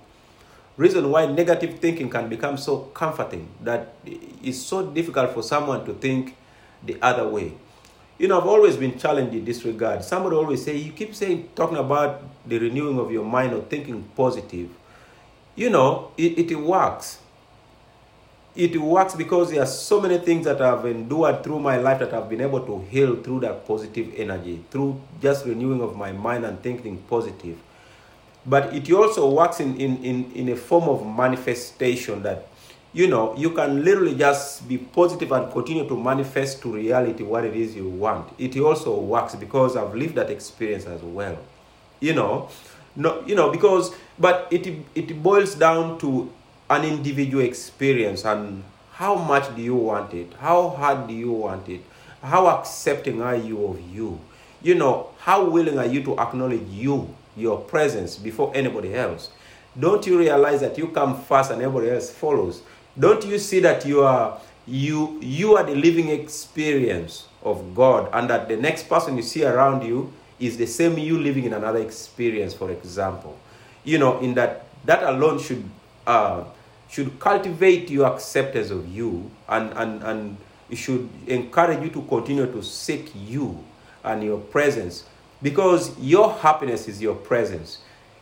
[0.77, 5.95] Reason why negative thinking can become so comforting that it's so difficult for someone to
[5.95, 6.35] think
[6.85, 7.53] the other way.
[8.19, 10.03] You know, I've always been challenged in this regard.
[10.03, 14.03] Somebody always say, you keep saying, talking about the renewing of your mind or thinking
[14.15, 14.69] positive.
[15.55, 17.17] You know, it, it works
[18.55, 22.13] it works because there are so many things that I've endured through my life that
[22.13, 26.45] I've been able to heal through that positive energy, through just renewing of my mind
[26.45, 27.57] and thinking positive.
[28.45, 32.47] But it also works in, in, in, in a form of manifestation that,
[32.93, 37.43] you know, you can literally just be positive and continue to manifest to reality what
[37.43, 38.31] it is you want.
[38.37, 41.37] It also works because I've lived that experience as well.
[41.99, 42.49] You know,
[42.95, 46.31] no, you know, because, but it, it boils down to
[46.69, 50.31] an individual experience and how much do you want it?
[50.39, 51.81] How hard do you want it?
[52.21, 54.19] How accepting are you of you?
[54.61, 59.29] You know, how willing are you to acknowledge you, your presence before anybody else?
[59.77, 62.61] Don't you realize that you come first and everybody else follows?
[62.97, 68.29] Don't you see that you are you you are the living experience of God and
[68.29, 71.79] that the next person you see around you is the same you living in another
[71.79, 73.37] experience, for example.
[73.83, 75.63] You know, in that that alone should
[76.07, 76.43] uh,
[76.89, 80.37] should cultivate your acceptance of you and, and, and
[80.73, 83.63] should encourage you to continue to seek you
[84.03, 85.05] and your presence
[85.41, 87.79] because your happiness is your presence.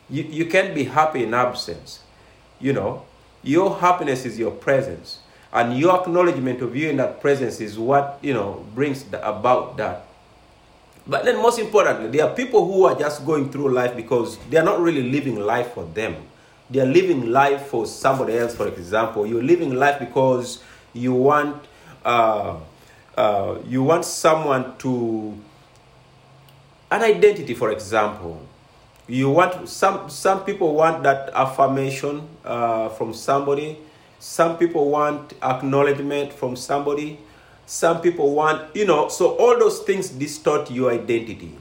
[0.09, 2.01] You, you can't be happy in absence.
[2.59, 3.05] You know,
[3.43, 5.19] your happiness is your presence.
[5.51, 9.77] And your acknowledgement of you in that presence is what, you know, brings the, about
[9.77, 10.07] that.
[11.05, 14.57] But then, most importantly, there are people who are just going through life because they
[14.57, 16.15] are not really living life for them
[16.73, 19.25] they're living life for somebody else, for example.
[19.27, 21.63] You're living life because you want
[22.03, 22.57] uh,
[23.15, 25.37] uh, you want someone to
[26.91, 28.41] an identity, for example.
[29.07, 33.77] You want some some people want that affirmation uh, from somebody.
[34.19, 37.19] Some people want acknowledgement from somebody.
[37.65, 41.55] Some people want, you know, so all those things distort your identity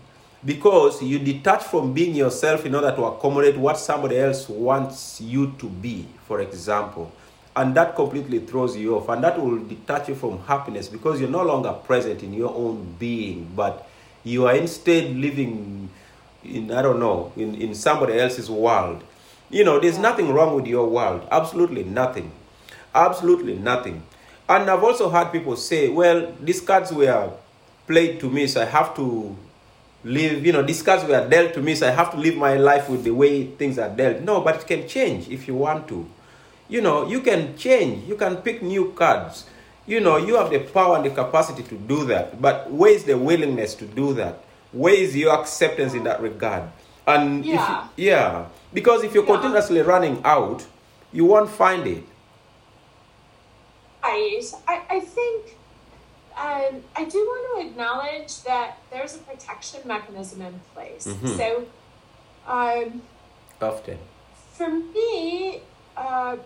[0.45, 5.53] because you detach from being yourself in order to accommodate what somebody else wants you
[5.59, 7.13] to be, for example.
[7.55, 11.31] And that completely throws you off, and that will detach you from happiness because you're
[11.31, 13.89] no longer present in your own being, but
[14.25, 15.91] you are instead living
[16.45, 19.05] in, I don't know, in, in somebody else's world.
[19.51, 22.33] You know, there's nothing wrong with your world, absolutely nothing.
[22.95, 24.03] Absolutely nothing.
[24.49, 27.33] And I've also heard people say, well, these cards were
[27.87, 29.37] played to me, so I have to
[30.05, 32.57] live, you know, these cards were dealt to me, so I have to live my
[32.57, 34.21] life with the way things are dealt.
[34.23, 36.07] No, but it can change if you want to.
[36.69, 38.09] You know, you can change.
[38.09, 39.47] You can pick new cards.
[39.87, 42.41] You know, you have the power and the capacity to do that.
[42.41, 44.45] But where is the willingness to do that?
[44.73, 46.65] Where is your acceptance in that regard?
[47.07, 49.33] And yeah, you, yeah, because if you're yeah.
[49.33, 50.65] continuously running out,
[51.13, 52.05] you won't find it.
[54.03, 54.41] I,
[54.89, 55.57] I think
[56.37, 61.07] um, I do want to acknowledge that there's a protection mechanism in place.
[61.07, 61.27] Mm-hmm.
[61.27, 61.67] So,
[62.47, 63.03] um,
[63.61, 63.99] often
[64.53, 65.61] for me,
[65.97, 66.37] uh,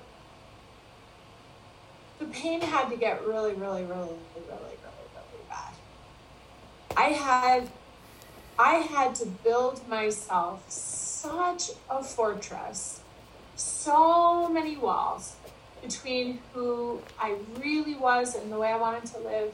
[2.19, 5.75] the pain had to get really, really, really, really, really, really bad.
[6.97, 7.69] I had,
[8.59, 13.01] I had to build myself such a fortress,
[13.57, 15.35] so many walls
[15.83, 19.53] between who I really was and the way I wanted to live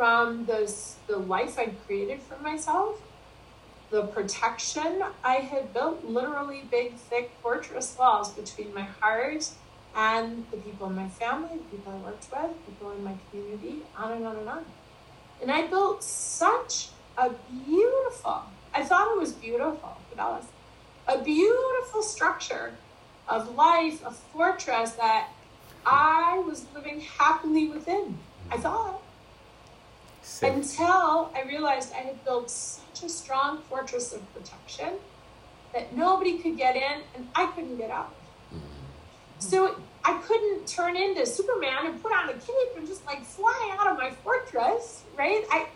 [0.00, 0.74] from the,
[1.08, 3.02] the life I'd created for myself,
[3.90, 9.50] the protection I had built, literally big, thick fortress walls between my heart
[9.94, 13.82] and the people in my family, the people I worked with, people in my community,
[13.94, 14.64] on and on and on.
[15.42, 17.32] And I built such a
[17.66, 20.44] beautiful, I thought it was beautiful, but
[21.08, 22.72] a beautiful structure
[23.28, 25.28] of life, a fortress that
[25.84, 28.16] I was living happily within.
[28.50, 29.02] I thought.
[30.42, 34.94] Until I realized I had built such a strong fortress of protection
[35.74, 38.14] that nobody could get in and I couldn't get out.
[38.54, 38.58] Mm-hmm.
[39.38, 43.76] So I couldn't turn into Superman and put on a cape and just like fly
[43.78, 45.44] out of my fortress, right?
[45.50, 45.66] I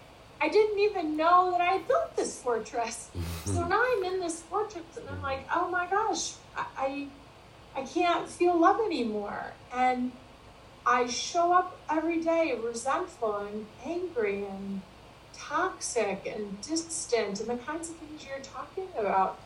[0.40, 3.10] I didn't even know that I built this fortress.
[3.44, 7.08] so now I'm in this fortress and I'm like, oh my gosh, I I,
[7.80, 9.52] I can't feel love anymore.
[9.74, 10.12] And
[10.86, 14.82] I show up every day resentful and angry and
[15.32, 19.38] toxic and distant and the kinds of things you're talking about.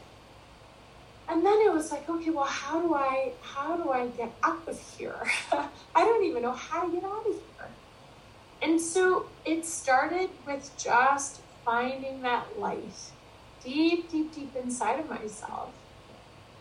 [1.29, 4.67] And then it was like, okay, well, how do I how do I get out
[4.67, 5.21] of here?
[5.53, 7.69] I don't even know how to get out of here.
[8.63, 13.13] And so it started with just finding that light
[13.63, 15.71] deep, deep, deep inside of myself.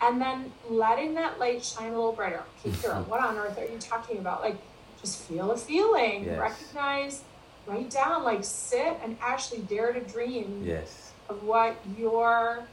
[0.02, 2.44] And then letting that light shine a little brighter.
[2.60, 3.10] Okay, Kira, mm-hmm.
[3.10, 4.42] what on earth are you talking about?
[4.42, 4.58] Like,
[5.00, 6.40] just feel a feeling, Yes.
[6.40, 7.24] recognize,
[7.66, 11.14] write down, like, sit and actually dare to dream Yes.
[11.30, 12.70] of what your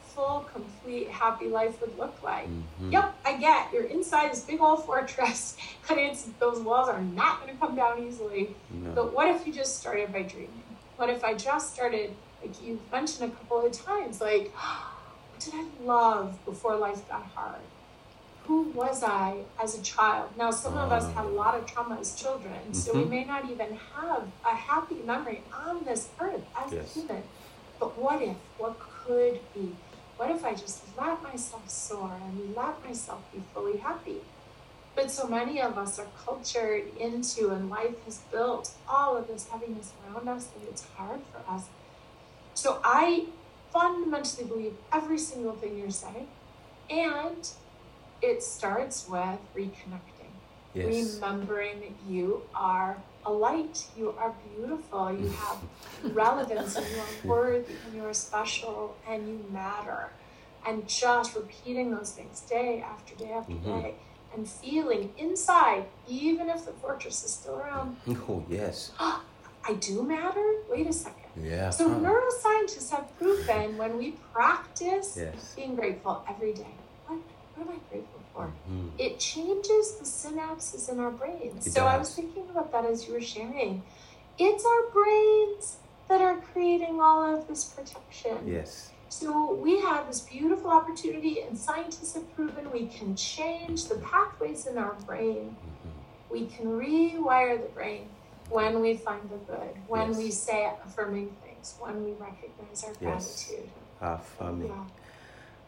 [0.00, 2.48] full, complete, happy life would look like.
[2.48, 2.92] Mhm.
[2.92, 5.56] Yep, I get you're inside this big old fortress,
[5.90, 8.56] and it's those walls are not going to come down easily.
[8.70, 8.94] No.
[8.94, 10.64] But what if you just started by dreaming?
[10.96, 14.52] What if I just started, like you mentioned a couple of times, like,
[15.30, 17.60] what did I love before life got hard?
[18.48, 20.30] Who was I as a child?
[20.38, 23.10] Now, some of us had a lot of trauma as children, so we Mhm.
[23.10, 26.96] may not even have a happy memory on this earth as Yes.
[26.96, 27.24] a human.
[27.78, 28.38] But what if?
[28.56, 29.76] What could be?
[30.16, 34.22] What if I just let myself soar and let myself be fully happy?
[34.94, 39.46] But so many of us are cultured into, and life has built all of this
[39.48, 41.64] heaviness around us, that it's hard for us.
[42.54, 43.28] So I
[43.74, 46.28] fundamentally believe every single thing you're saying,
[46.88, 47.46] and
[48.22, 50.32] it starts with reconnecting,
[50.74, 50.86] Yes.
[51.20, 55.58] remembering that you are a light, you are beautiful, you have
[56.14, 60.12] relevance, and you are worthy, and you are special, and you matter.
[60.66, 63.82] And just repeating those things day after day after Mhm.
[63.82, 63.94] day,
[64.34, 67.96] and feeling inside, even if the fortress is still around,
[68.28, 68.92] Oh yes.
[69.00, 70.44] I do matter?
[70.70, 71.30] Wait a second.
[71.36, 71.70] Yeah.
[71.70, 71.98] So huh.
[72.00, 75.54] neuroscientists have proven when we practice Yes.
[75.54, 76.74] being grateful every day.
[77.58, 78.52] What, am I grateful for?
[78.70, 78.90] Mhm.
[78.98, 81.66] It changes the synapses in our brains.
[81.66, 83.82] It so I was thinking about that as you were sharing.
[84.38, 88.46] It's our brains that are creating all of this protection.
[88.46, 88.90] Yes.
[89.08, 94.66] So we have this beautiful opportunity, and scientists have proven we can change the pathways
[94.66, 95.56] in our brain.
[95.60, 96.30] Mhm.
[96.30, 98.08] We can rewire the brain
[98.50, 100.18] when we find the good, when Yes.
[100.18, 103.46] we say affirming things, when we recognize our Yes.
[103.48, 103.70] gratitude.
[104.00, 104.68] Affirming.
[104.68, 104.84] Yeah.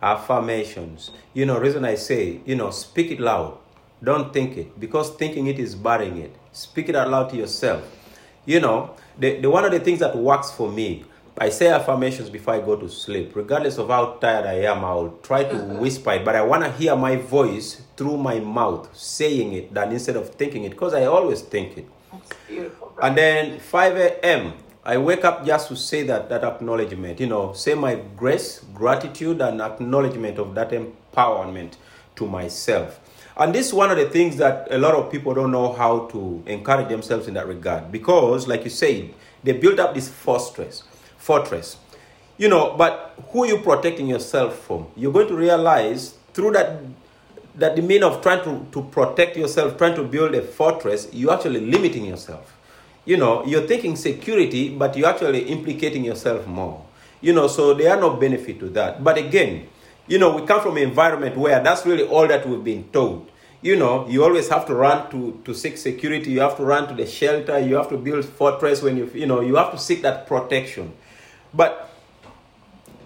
[0.02, 1.10] Affirmations.
[1.34, 3.58] You know, reason I say, you know, speak it loud.
[4.02, 6.34] Don't think it because thinking it is burying it.
[6.52, 7.84] Speak it out loud to yourself.
[8.46, 11.04] You know, the, the one of the things that works for me,
[11.38, 13.36] I say affirmations before I go to sleep.
[13.36, 15.78] Regardless of how tired I am, I'll try to mm-hmm.
[15.78, 19.92] whisper it, but I want to hear my voice through my mouth saying it than
[19.92, 21.86] instead of thinking it because I always think it.
[22.10, 22.94] That's beautiful.
[23.02, 27.52] And then 5 a.m., I wake up just to say that, that acknowledgement, you know,
[27.52, 31.74] say my grace, gratitude, and acknowledgement of that empowerment
[32.16, 32.98] to myself.
[33.36, 36.06] And this is one of the things that a lot of people don't know how
[36.06, 37.92] to encourage themselves in that regard.
[37.92, 39.12] Because, like you said,
[39.44, 40.82] they build up this fortress,
[41.18, 41.76] fortress.
[42.38, 44.86] You know, but who are you protecting yourself from?
[44.96, 46.80] You're going to realize through that
[47.56, 51.32] that the mean of trying to, to protect yourself, trying to build a fortress, you're
[51.32, 52.56] actually limiting yourself.
[53.10, 56.86] You know, you're thinking security, but you're actually implicating yourself more.
[57.20, 59.02] You know, so there are no benefit to that.
[59.02, 59.66] But again,
[60.06, 63.28] you know, we come from an environment where that's really all that we've been told.
[63.62, 66.86] You know, you always have to run to, to seek security, you have to run
[66.86, 69.78] to the shelter, you have to build fortress when you you know, you have to
[69.78, 70.92] seek that protection.
[71.52, 71.90] But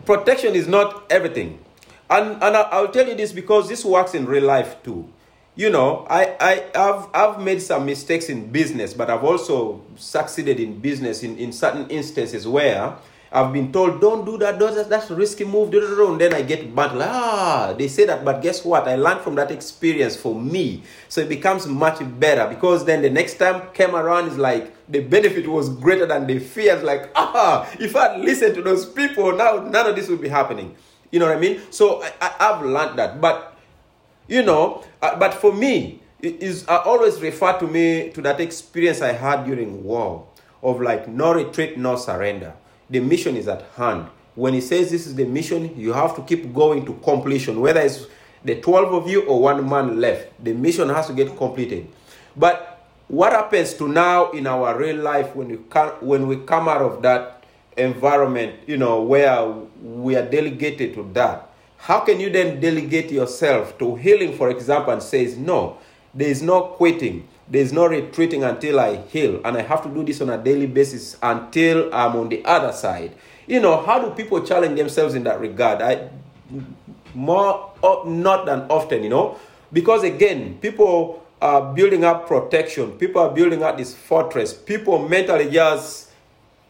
[0.05, 1.65] protection is not everything.
[2.11, 5.11] And, and I'll tell you this because this works in real life too.
[5.57, 10.59] You know, I, I, I've, I've made some mistakes in business, but I've also succeeded
[10.59, 12.97] in business in, in certain instances where
[13.31, 16.21] I've been told, don't do that, don't, that's a risky move, do, do, do, and
[16.21, 16.97] then I get burnt.
[16.97, 18.89] Like, ah, they say that, but guess what?
[18.89, 20.83] I learned from that experience for me.
[21.09, 25.01] So it becomes much better because then the next time came around is like the
[25.01, 26.83] benefit was greater than the fears.
[26.83, 30.75] Like, ah, if I listened to those people, now none of this would be happening.
[31.13, 31.61] You know what I mean?
[31.71, 33.21] So I, I, I've learned that.
[33.21, 33.54] But
[34.29, 38.41] you know uh, but for me it is i always refer to me to that
[38.41, 40.27] experience i had during war
[40.65, 42.55] of like no retreat no surrender.
[42.91, 44.09] The mission is at hand.
[44.35, 47.61] When he says this is the mission you have to keep going to completion.
[47.61, 48.07] Whether it's
[48.45, 51.87] the 12 of you or one man left the mission has to get completed.
[52.35, 56.69] But what happens to now in our real life when we come when we come
[56.69, 57.45] out of that
[57.77, 59.45] environment you know where
[59.83, 61.51] we are delegated to that
[61.85, 65.77] how can you then delegate yourself to healing, for example, and says, no,
[66.15, 69.91] there is no quitting, there is no retreating until I heal, and I have to
[69.91, 73.15] do this on a daily basis until I'm on the other side.
[73.47, 75.83] You know, how do people challenge themselves in that regard?
[75.83, 76.09] I
[77.15, 77.75] more
[78.07, 79.39] not than often, you know,
[79.71, 85.51] because again, people are building up protection, people are building up this fortress, people mentally
[85.51, 86.13] just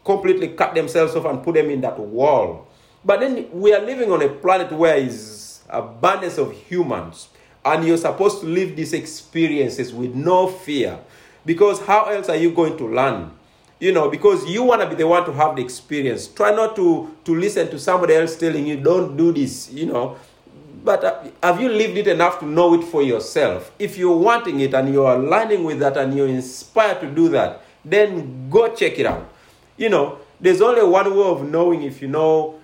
[0.04, 2.66] completely cut themselves off and put them in that wall.
[3.04, 7.28] But then we are living on a planet where is abundance of humans,
[7.64, 10.98] and you're supposed to live these experiences with no fear.
[11.44, 13.30] Because how else are you going to learn?
[13.78, 16.26] You know, because you want to be the one to have the experience.
[16.28, 20.16] Try not to, to listen to somebody else telling you, don't do this, you know.
[20.82, 23.72] But uh, have you lived it enough to know it for yourself?
[23.78, 27.62] If you're wanting it and you're aligning with that and you're inspired to do that,
[27.84, 29.28] then go check it out.
[29.76, 32.60] You know, there's only one way of knowing if you know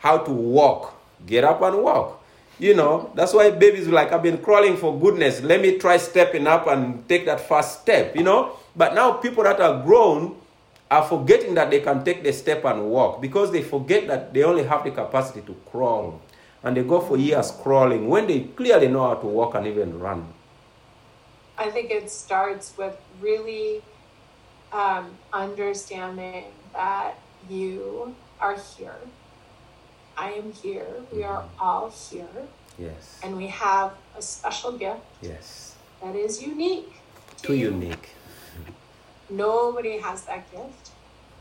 [0.00, 0.96] how to walk.
[1.26, 2.20] Get up and walk.
[2.58, 5.40] You know, that's why babies like, I've been crawling for goodness.
[5.40, 8.56] Let me try stepping up and take that first step, you know.
[8.76, 10.36] But now people that are grown
[10.90, 14.42] are forgetting that they can take the step and walk because they forget that they
[14.42, 16.20] only have the capacity to crawl.
[16.62, 19.98] And they go for years crawling when they clearly know how to walk and even
[19.98, 20.26] run.
[21.56, 23.82] I think it starts with really
[24.72, 26.44] um, understanding
[26.74, 28.96] that you are here.
[30.20, 30.86] I am here.
[31.12, 31.62] We are Mm-hmm.
[31.66, 32.36] all here.
[32.78, 33.20] Yes.
[33.24, 35.74] And we have a special gift Yes.
[36.02, 36.92] that is unique.
[37.38, 37.70] to Too you.
[37.70, 38.10] unique.
[39.30, 40.90] Nobody has that gift.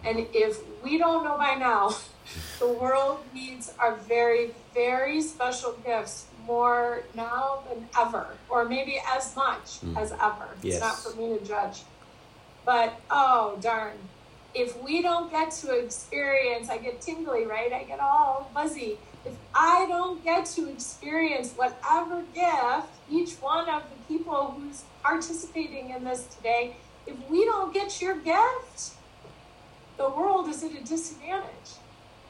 [0.05, 0.53] And if
[0.83, 1.83] we don't know by now,
[2.59, 9.35] the world needs our very, very special gifts more now than ever, or maybe as
[9.35, 9.97] much Mm.
[10.01, 10.47] as ever.
[10.63, 11.77] It's not for me to judge.
[12.65, 13.97] But oh, darn.
[14.53, 17.71] If we don't get to experience, I get tingly, right?
[17.71, 18.97] I get all fuzzy.
[19.25, 25.91] If I don't get to experience whatever gift each one of the people who's participating
[25.91, 26.75] in this today,
[27.05, 28.91] if we don't get your gift,
[29.97, 31.71] the world is at a disadvantage.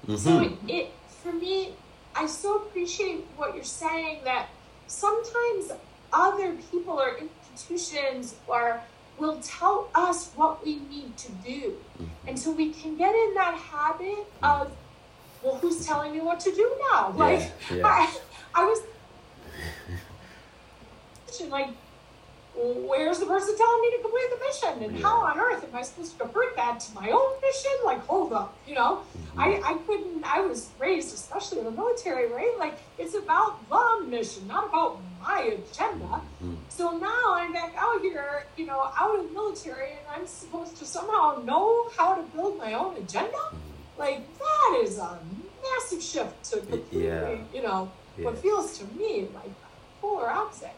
[0.08, 0.70] So Mhm.
[0.70, 0.92] it
[1.22, 1.76] for me,
[2.16, 4.48] I so appreciate what you're saying that
[4.88, 5.72] sometimes
[6.12, 8.82] other people or institutions or
[9.20, 11.76] will tell us what we need to do.
[12.02, 12.28] Mm-hmm.
[12.28, 14.08] And so we can get in that habit
[14.42, 14.46] mm-hmm.
[14.46, 14.72] of,
[15.44, 17.14] well, who's telling me what to do now?
[17.16, 17.86] Like yeah.
[17.86, 18.18] I,
[18.56, 18.82] I was
[21.50, 21.70] like,
[22.88, 24.84] where's the person telling me to complete the mission?
[24.84, 27.72] And how on earth am I supposed to convert that to my own mission?
[27.86, 29.02] Like, hold up, you know?
[29.38, 32.54] I, I couldn't, I was raised, especially in the military, right?
[32.60, 36.22] Like, it's about the mission, not about my agenda.
[36.44, 36.58] Mhm.
[36.70, 40.76] So now I'm back out here, you know, out of the military, and I'm supposed
[40.78, 43.38] to somehow know how to build my own agenda?
[43.98, 45.20] Like, that is a
[45.64, 47.38] massive shift to completely, Yeah.
[47.54, 49.68] you know, what feels to me like the
[50.02, 50.72] polar opposite.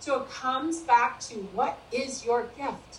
[0.00, 2.98] So it comes back to what is your gift?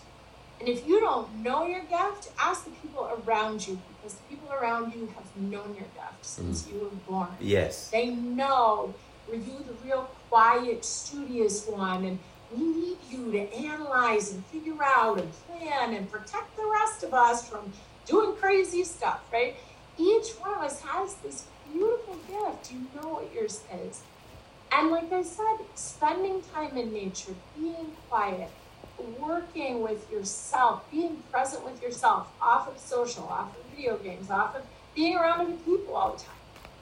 [0.60, 4.52] And if you don't know your gift, ask the people around you because the people
[4.52, 6.26] around you have known your gift mm.
[6.26, 7.30] since you were born.
[7.39, 7.89] Yes.
[7.89, 8.93] They know
[9.30, 12.20] were you the real quiet, studious one, and
[12.56, 17.14] we need you to analyze and figure out and plan and protect the rest of
[17.14, 17.72] us from
[18.06, 19.56] doing crazy stuff, right?
[19.97, 22.72] Each one of us has this beautiful gift.
[22.72, 24.02] You know what yours is.
[24.72, 28.49] And like I said, spending time in nature, being quiet,
[29.20, 34.55] working with yourself, being present with yourself, off of social, off of video games, off
[34.55, 34.63] of
[34.95, 36.36] being around other people all the time.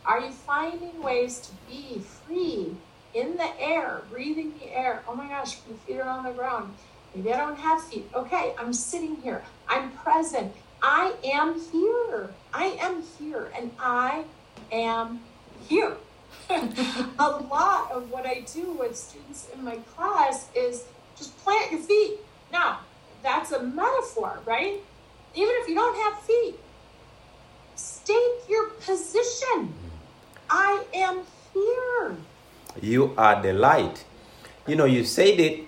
[0.05, 2.75] Are you finding ways to be free
[3.13, 5.03] in the air, breathing the air?
[5.07, 6.73] Oh my gosh, my feet are on the ground.
[7.15, 8.07] Maybe I don't have feet.
[8.13, 9.43] Okay, I'm sitting here.
[9.67, 10.53] I'm present.
[10.81, 12.29] I am here.
[12.53, 13.51] I am here.
[13.57, 14.25] And I
[14.71, 15.21] am
[15.67, 15.97] here.
[17.19, 20.85] a lot of what I do with students in my class is
[21.17, 22.19] just plant your feet.
[22.51, 22.79] Now,
[23.21, 24.79] that's a metaphor, right?
[25.35, 26.55] Even if you don't have feet,
[27.75, 29.73] stake your position.
[30.49, 31.21] I am
[31.53, 32.15] here.
[32.81, 34.05] You are the light.
[34.67, 35.65] You know, you said it.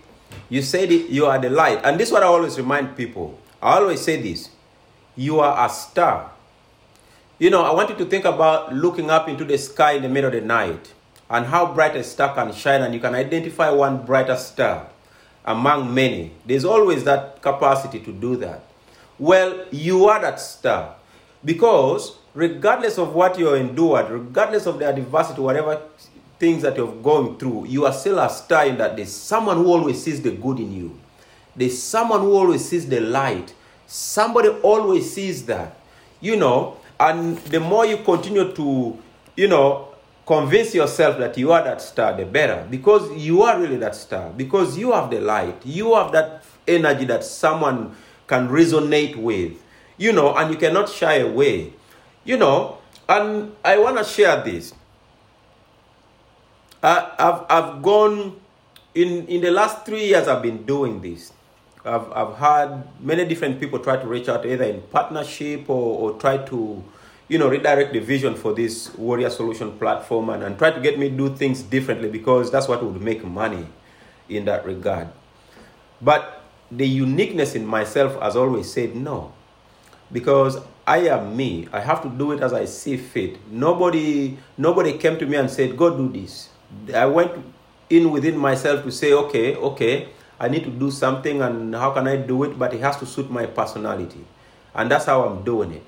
[0.47, 1.09] You said it.
[1.09, 1.81] You are the light.
[1.83, 3.37] And this is what I always remind people.
[3.61, 4.49] I always say this.
[5.15, 6.31] You are a star.
[7.39, 10.09] You know, I want you to think about looking up into the sky in the
[10.09, 10.93] middle of the night
[11.29, 14.89] and how bright a star can shine, and you can identify one brighter star
[15.45, 16.33] among many.
[16.45, 18.65] There's always that capacity to do that.
[19.17, 20.95] Well, you are that star
[21.45, 25.81] because regardless of what you endured, regardless of the adversity, whatever
[26.39, 29.67] things that you've gone through, you are still a star in that there's someone who
[29.67, 30.99] always sees the good in you.
[31.55, 33.53] There's someone who always sees the light.
[33.87, 35.77] Somebody always sees that.
[36.19, 38.97] You know, and the more you continue to,
[39.35, 39.87] you know,
[40.25, 42.67] convince yourself that you are that star, the better.
[42.69, 44.31] Because you are really that star.
[44.31, 45.65] Because you have the light.
[45.65, 47.95] You have that energy that someone
[48.27, 49.53] can resonate with.
[49.97, 51.73] You know, and you cannot shy away.
[52.25, 52.77] You know,
[53.07, 54.73] and I want to share this.
[56.83, 58.39] I, I've, I've gone
[58.93, 61.31] in in the last three years I've been doing this.
[61.89, 66.19] I've, I've had many different people try to reach out either in partnership or, or
[66.19, 66.83] try to,
[67.27, 70.99] you know, redirect the vision for this Warrior Solution platform and, and try to get
[70.99, 73.65] me to do things differently because that's what would make money
[74.29, 75.09] in that regard.
[76.01, 79.33] But the uniqueness in myself has always said no.
[80.11, 81.67] Because I am me.
[81.71, 83.37] I have to do it as I see fit.
[83.51, 86.49] Nobody nobody came to me and said, Go do this.
[86.93, 87.31] I went
[87.89, 90.09] in within myself to say, okay, okay,
[90.39, 92.57] I need to do something and how can I do it?
[92.57, 94.25] But it has to suit my personality.
[94.73, 95.83] And that's how I'm doing it.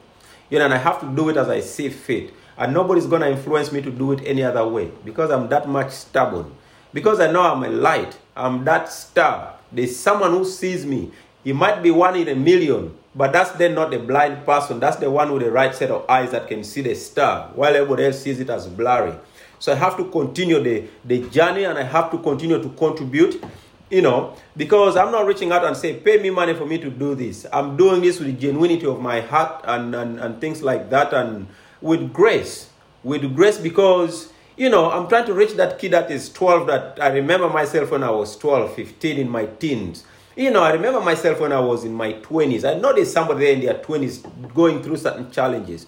[0.50, 2.34] You know, and I have to do it as I see fit.
[2.58, 5.70] And nobody's going to influence me to do it any other way because I'm that
[5.70, 6.54] much stubborn.
[6.94, 9.56] Because I know I'm a light, I'm that star.
[9.72, 11.12] There's someone who sees me.
[11.44, 14.80] He might be one in a million, but that's then not the blind person.
[14.80, 17.74] That's the one with the right set of eyes that can see the star, while
[17.74, 19.14] everybody else sees it as blurry.
[19.58, 23.44] So I have to continue the, the journey and I have to continue to contribute
[23.92, 26.90] you know, because I'm not reaching out and say, pay me money for me to
[26.90, 27.46] do this.
[27.52, 31.14] I'm doing this with the genuinity of my heart and, and, and things like that
[31.14, 31.48] and
[31.82, 32.70] with grace.
[33.04, 37.00] With grace because, you know, I'm trying to reach that kid that is 12 that
[37.02, 40.06] I remember myself when I was 12, 15 in my teens.
[40.38, 42.64] You know, I remember myself when I was in my 20s.
[42.64, 45.86] I there's somebody there in their 20s going through certain challenges.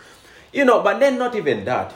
[0.52, 1.96] You know, but then not even that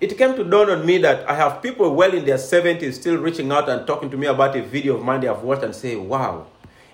[0.00, 3.18] it came to dawn on me that I have people well in their 70s still
[3.18, 5.74] reaching out and talking to me about a video of mine they have watched and
[5.74, 6.46] say, wow,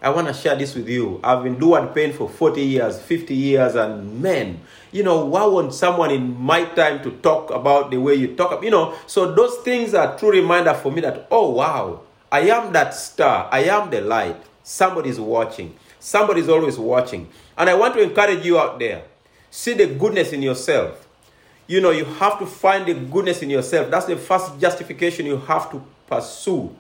[0.02, 1.20] I want to share this with you.
[1.22, 5.72] I've been doing pain for 40 years, 50 years, and man, you know, why won't
[5.72, 8.62] someone in my time to talk about the way you talk?
[8.64, 12.00] You know, so those things are true reminder for me that, oh, wow,
[12.30, 13.48] I am that star.
[13.52, 14.36] I am the light.
[14.64, 15.76] Somebody's watching.
[16.00, 17.28] Somebody's always watching.
[17.56, 19.04] And I want to encourage you out there.
[19.50, 21.05] See the goodness in yourself
[21.66, 23.90] you know, you have to find the goodness in yourself.
[23.90, 26.74] That's the first justification you have to pursue.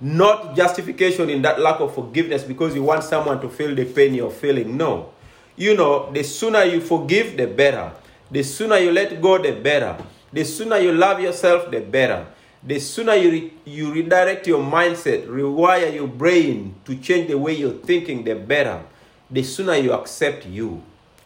[0.00, 4.14] Not justification in that lack of forgiveness because you want someone to feel the pain
[4.14, 4.76] you're feeling.
[4.76, 5.12] No.
[5.56, 7.92] You know, the sooner you forgive, the better.
[8.30, 9.96] The sooner you let go, the better.
[10.32, 12.26] The sooner you love yourself, the better.
[12.62, 17.54] The sooner you, re- you redirect your mindset, rewire your brain to change the way
[17.54, 18.82] you're thinking, the better.
[19.30, 20.82] The sooner you accept you.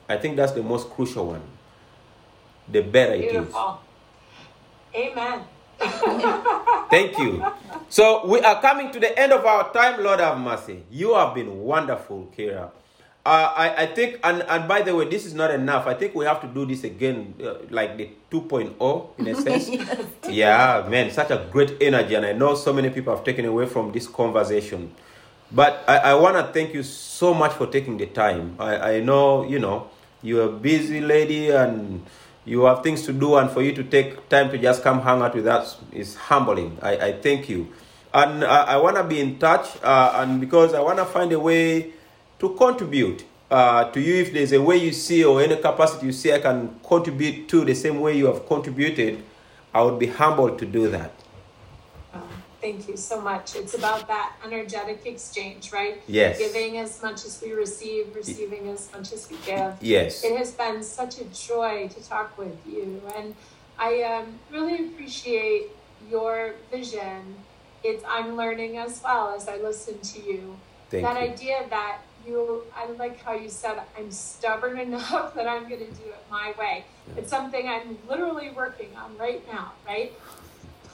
[0.09, 1.43] I think that's the most crucial one
[2.69, 3.81] the better Beautiful.
[4.95, 5.11] it is.
[5.13, 5.41] Amen.
[6.91, 7.45] Thank you.
[7.89, 10.03] So we are coming to the end of our time.
[10.03, 10.83] Lord have mercy.
[10.91, 12.71] You have been wonderful, Kira.
[13.27, 15.87] Uh, I, I think, and, and by the way, this is not enough.
[15.87, 19.69] I think we have to do this again, uh, like the 2.0 in a sense.
[19.69, 20.07] yes.
[20.29, 22.15] Yeah, man, such a great energy.
[22.15, 24.93] And I know so many people have taken away from this conversation.
[25.51, 28.57] But I, I want to thank you so much for taking the time.
[28.59, 29.89] I, I know, you know,
[30.23, 32.05] you're a busy lady and
[32.45, 35.23] you have things to do and for you to take time to just come hang
[35.23, 36.79] out with us is humbling.
[36.83, 37.69] I, I thank you.
[38.13, 41.33] And i, I want to be in touch uh, and because i want to find
[41.33, 41.93] a way
[42.39, 44.15] to contribute uh, to you.
[44.17, 47.65] If there's a way you see or any capacity you see i can contribute to
[47.65, 49.23] the same way you have contributed
[49.75, 51.13] i would be humbled to do that
[52.65, 53.57] Thank you so much.
[53.57, 56.01] It's about that energetic exchange, right?
[56.07, 56.39] Yes.
[56.39, 59.75] Giving as much as we receive, receiving as much as we give.
[59.83, 60.25] Yes.
[60.25, 63.03] It has been such a joy to talk with you.
[63.15, 63.35] And
[63.79, 65.73] I um, really appreciate
[66.11, 67.37] your vision.
[67.83, 70.57] It's I'm learning as well as I listen to you.
[70.89, 71.33] Thank that you.
[71.33, 76.07] idea that you I like how you said I'm stubborn enough that I'm gonna do
[76.07, 76.87] it my way.
[77.19, 80.15] It's something I'm literally working on right now, right?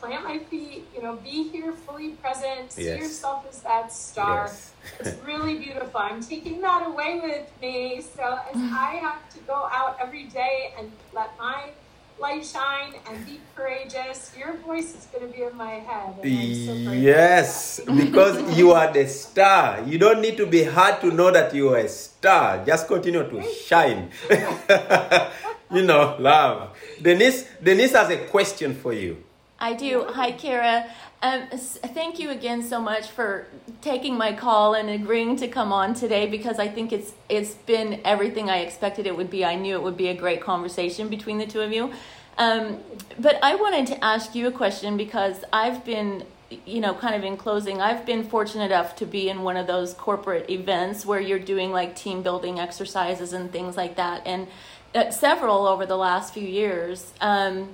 [0.00, 3.00] Plant my feet, you know, be here fully present, see yes.
[3.00, 4.46] yourself as that star.
[4.46, 4.72] Yes.
[5.00, 6.00] it's really beautiful.
[6.00, 8.00] I'm taking that away with me.
[8.00, 8.72] So as mm.
[8.72, 11.70] I have to go out every day and let my
[12.18, 16.14] light shine and be courageous, your voice is going to be in my head.
[16.16, 19.82] So yes, because you are the star.
[19.86, 22.64] You don't need to be hard to know that you are a star.
[22.64, 24.10] Just continue to shine.
[25.70, 26.76] you know, love.
[27.00, 29.24] Denise, Denise has a question for you.
[29.60, 30.06] I do.
[30.08, 30.86] Hi, Kara.
[31.22, 33.46] Um, thank you again so much for
[33.82, 38.00] taking my call and agreeing to come on today because I think it's it's been
[38.06, 39.44] everything I expected it would be.
[39.44, 41.92] I knew it would be a great conversation between the two of you.
[42.38, 42.78] Um,
[43.18, 46.24] but I wanted to ask you a question because I've been,
[46.64, 49.66] you know, kind of in closing, I've been fortunate enough to be in one of
[49.66, 54.48] those corporate events where you're doing like team building exercises and things like that, and
[54.94, 57.12] uh, several over the last few years.
[57.20, 57.68] Um,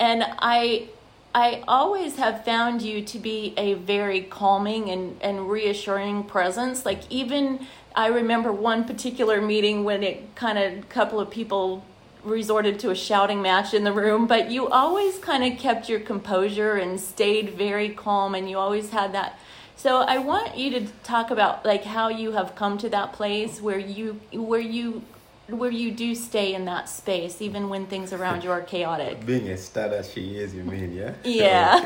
[0.00, 0.88] and I
[1.34, 6.86] I always have found you to be a very calming and, and reassuring presence.
[6.86, 11.84] Like even I remember one particular meeting when it kind of a couple of people
[12.24, 16.00] resorted to a shouting match in the room, but you always kind of kept your
[16.00, 19.38] composure and stayed very calm and you always had that
[19.78, 23.62] so I want you to talk about like how you have come to that place
[23.62, 25.04] where you where you
[25.48, 29.24] where you do stay in that space even when things around you are chaotic.
[29.26, 31.14] Being a star as she is, you mean, yeah?
[31.24, 31.80] Yeah.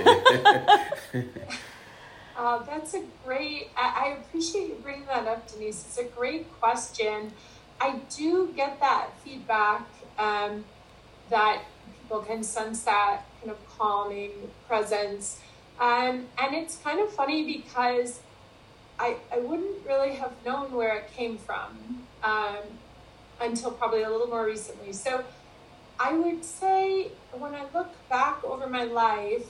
[1.14, 1.24] Okay.
[2.34, 5.84] Uh, that's a great, I, I appreciate you bringing that up, Denise.
[5.86, 7.30] It's a great question.
[7.80, 9.86] I do get that feedback
[10.18, 10.64] um,
[11.30, 11.62] that
[12.00, 14.30] people can sense that kind of calming
[14.66, 15.40] presence.
[15.78, 18.20] Um, and it's kind of funny because
[18.98, 22.56] I, I wouldn't really have known where it came from um,
[23.42, 24.92] until probably a little more recently.
[24.92, 25.24] So
[25.98, 29.46] I would say when I look back over my life,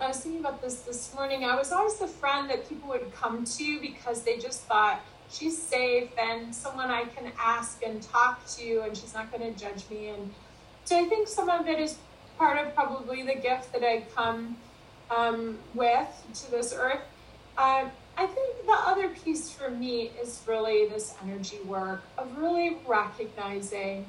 [0.00, 1.44] I was thinking about this this morning.
[1.44, 5.60] I was always the friend that people would come to because they just thought she's
[5.60, 9.88] safe and someone I can ask and talk to, and she's not going to judge
[9.90, 10.08] me.
[10.08, 10.32] And
[10.84, 11.98] so I think some of it is
[12.38, 14.56] part of probably the gift that I come
[15.10, 17.00] um, with to this earth.
[17.56, 22.78] Uh, I think the other piece for me is really this energy work of really
[22.84, 24.06] recognizing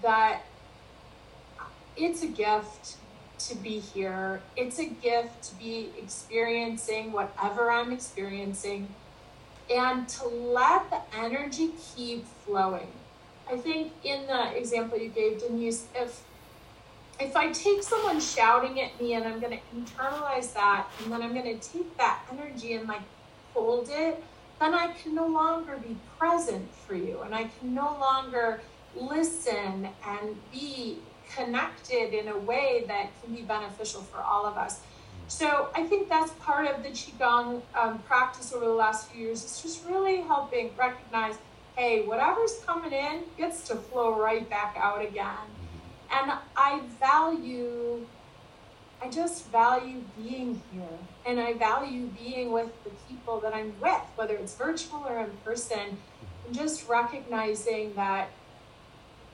[0.00, 0.40] that
[1.98, 2.96] it's a gift
[3.40, 4.40] to be here.
[4.56, 8.88] It's a gift to be experiencing whatever I'm experiencing
[9.70, 12.88] and to let the energy keep flowing.
[13.50, 16.24] I think in the example you gave, Denise, if
[17.18, 21.22] if I take someone shouting at me and I'm going to internalize that and then
[21.22, 23.00] I'm going to take that energy and like
[23.56, 24.22] hold it,
[24.60, 28.60] then I can no longer be present for you and I can no longer
[28.94, 30.98] listen and be
[31.34, 34.80] connected in a way that can be beneficial for all of us.
[35.28, 39.42] So I think that's part of the Qigong um, practice over the last few years.
[39.42, 41.34] It's just really helping recognize,
[41.76, 45.46] hey, whatever's coming in gets to flow right back out again.
[46.12, 48.06] And I value,
[49.02, 50.98] I just value being here.
[51.24, 55.30] And I value being with the people that I'm with, whether it's virtual or in
[55.44, 55.98] person.
[56.46, 58.30] And just recognizing that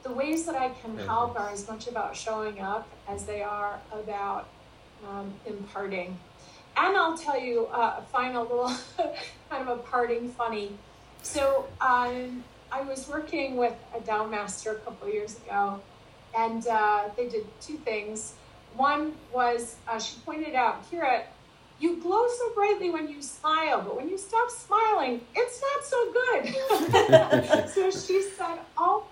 [0.02, 3.78] the ways that I can help are as much about showing up as they are
[3.92, 4.48] about
[5.08, 6.18] um, imparting.
[6.76, 8.72] And I'll tell you uh, a final little
[9.50, 10.72] kind of a parting funny.
[11.22, 15.80] So um, I was working with a Tao master a couple years ago,
[16.36, 18.34] and uh, they did two things.
[18.77, 21.25] One was uh, she pointed out, Kira,
[21.81, 26.12] you glow so brightly when you smile, but when you stop smiling, it's not so
[26.12, 27.68] good.
[27.75, 29.09] so she said, all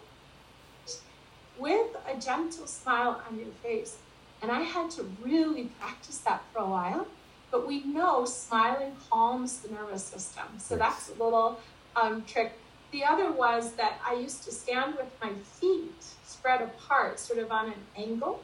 [1.59, 3.99] with a gentle smile on your face.
[4.43, 7.07] And I had to really practice that for a while.
[7.51, 10.45] But we know smiling calms the nervous system.
[10.59, 11.61] So that's a little
[11.97, 12.53] um, trick.
[12.93, 17.53] The other was that I used to stand with my feet spread apart, sort of
[17.53, 18.43] on an angle.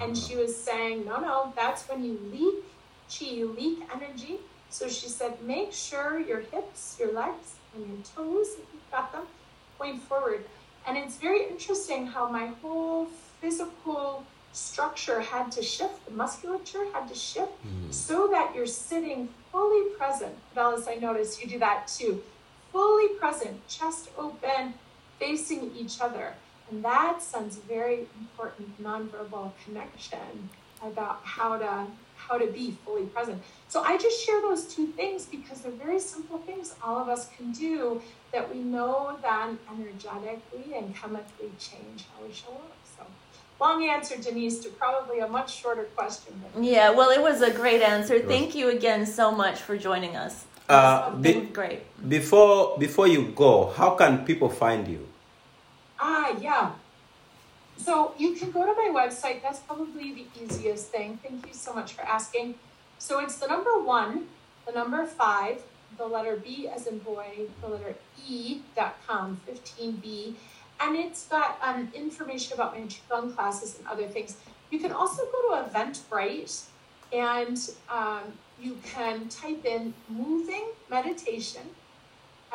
[0.00, 2.64] And she was saying, no, no, that's when you leak
[3.08, 4.38] chi, you leak energy.
[4.70, 9.12] So she said, make sure your hips, your legs, and your toes, if you've got
[9.12, 9.22] them,
[9.78, 10.44] point forward.
[10.86, 13.06] And it's very interesting how my whole
[13.40, 17.90] physical structure had to shift, the musculature had to shift mm-hmm.
[17.90, 20.34] so that you're sitting fully present.
[20.54, 22.22] Fidelis, I noticed you do that too.
[22.72, 24.74] Fully present, chest open,
[25.18, 26.34] facing each other.
[26.70, 30.50] And that sends a very important nonverbal connection
[30.82, 31.86] about how to
[32.16, 33.40] how to be fully present.
[33.68, 37.28] So I just share those two things because they're very simple things all of us
[37.36, 38.02] can do
[38.32, 42.76] that we know then energetically and chemically change how we show up.
[42.96, 43.04] So
[43.60, 46.34] long answer, Denise, to probably a much shorter question.
[46.42, 48.18] But Yeah, well, it was a great answer.
[48.18, 50.44] Thank you again so much for joining us.
[50.68, 51.82] Uh, be- great.
[52.08, 55.06] before before you go, how can people find you?
[55.98, 56.72] Ah, yeah.
[57.76, 59.42] So you can go to my website.
[59.42, 61.18] That's probably the easiest thing.
[61.22, 62.54] Thank you so much for asking.
[62.98, 64.26] So it's the number one,
[64.66, 65.62] the number five,
[65.98, 67.94] the letter B as in boy, the letter
[68.26, 70.34] E dot com, 15B.
[70.80, 74.36] And it's got um, information about my Qigong classes and other things.
[74.70, 76.64] You can also go to Eventbrite
[77.12, 81.62] and um, you can type in moving meditation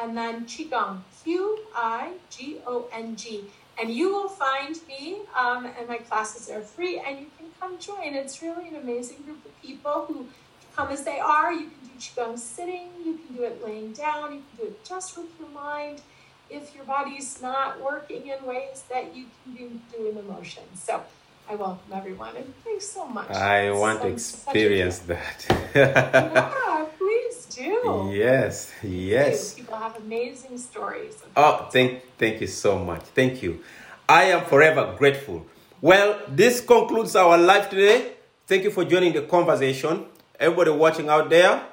[0.01, 3.45] and then Qigong, Q I G O N G.
[3.79, 7.79] And you will find me, um, and my classes are free, and you can come
[7.79, 8.13] join.
[8.13, 10.27] It's really an amazing group of people who
[10.75, 11.51] come as they are.
[11.53, 14.83] You can do Qigong sitting, you can do it laying down, you can do it
[14.85, 16.01] just with your mind
[16.49, 20.63] if your body's not working in ways that you can be doing in the motion.
[20.75, 21.01] So
[21.49, 23.31] I welcome everyone, and thanks so much.
[23.31, 25.45] I want to experience that.
[25.73, 26.85] Yeah,
[27.31, 28.11] please do.
[28.13, 29.53] yes, yes.
[29.53, 31.17] People have amazing stories.
[31.35, 33.01] Oh, thank, thank you so much.
[33.01, 33.63] Thank you.
[34.07, 35.45] I am forever grateful.
[35.79, 38.13] Well, this concludes our live today.
[38.47, 40.05] Thank you for joining the conversation.
[40.39, 41.63] Everybody watching out there,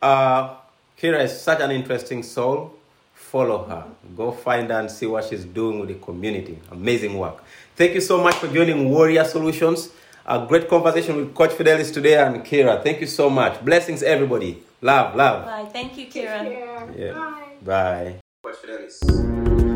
[0.00, 0.54] uh,
[1.00, 2.74] Kira is such an interesting soul,
[3.14, 3.84] follow her.
[4.16, 6.58] Go find her and see what she's doing with the community.
[6.70, 7.42] Amazing work.
[7.74, 9.90] Thank you so much for joining Warrior Solutions.
[10.24, 12.82] A great conversation with Coach Fidelis today and Kira.
[12.82, 13.64] Thank you so much.
[13.64, 14.62] Blessings, everybody.
[14.82, 15.44] Love, love.
[15.44, 15.70] Bye.
[15.72, 16.42] Thank you, Take Kira.
[16.42, 16.90] care.
[16.96, 17.12] Yeah.
[17.14, 17.56] Bye.
[17.62, 18.20] Bye.
[18.42, 19.71] Coach Fidelis.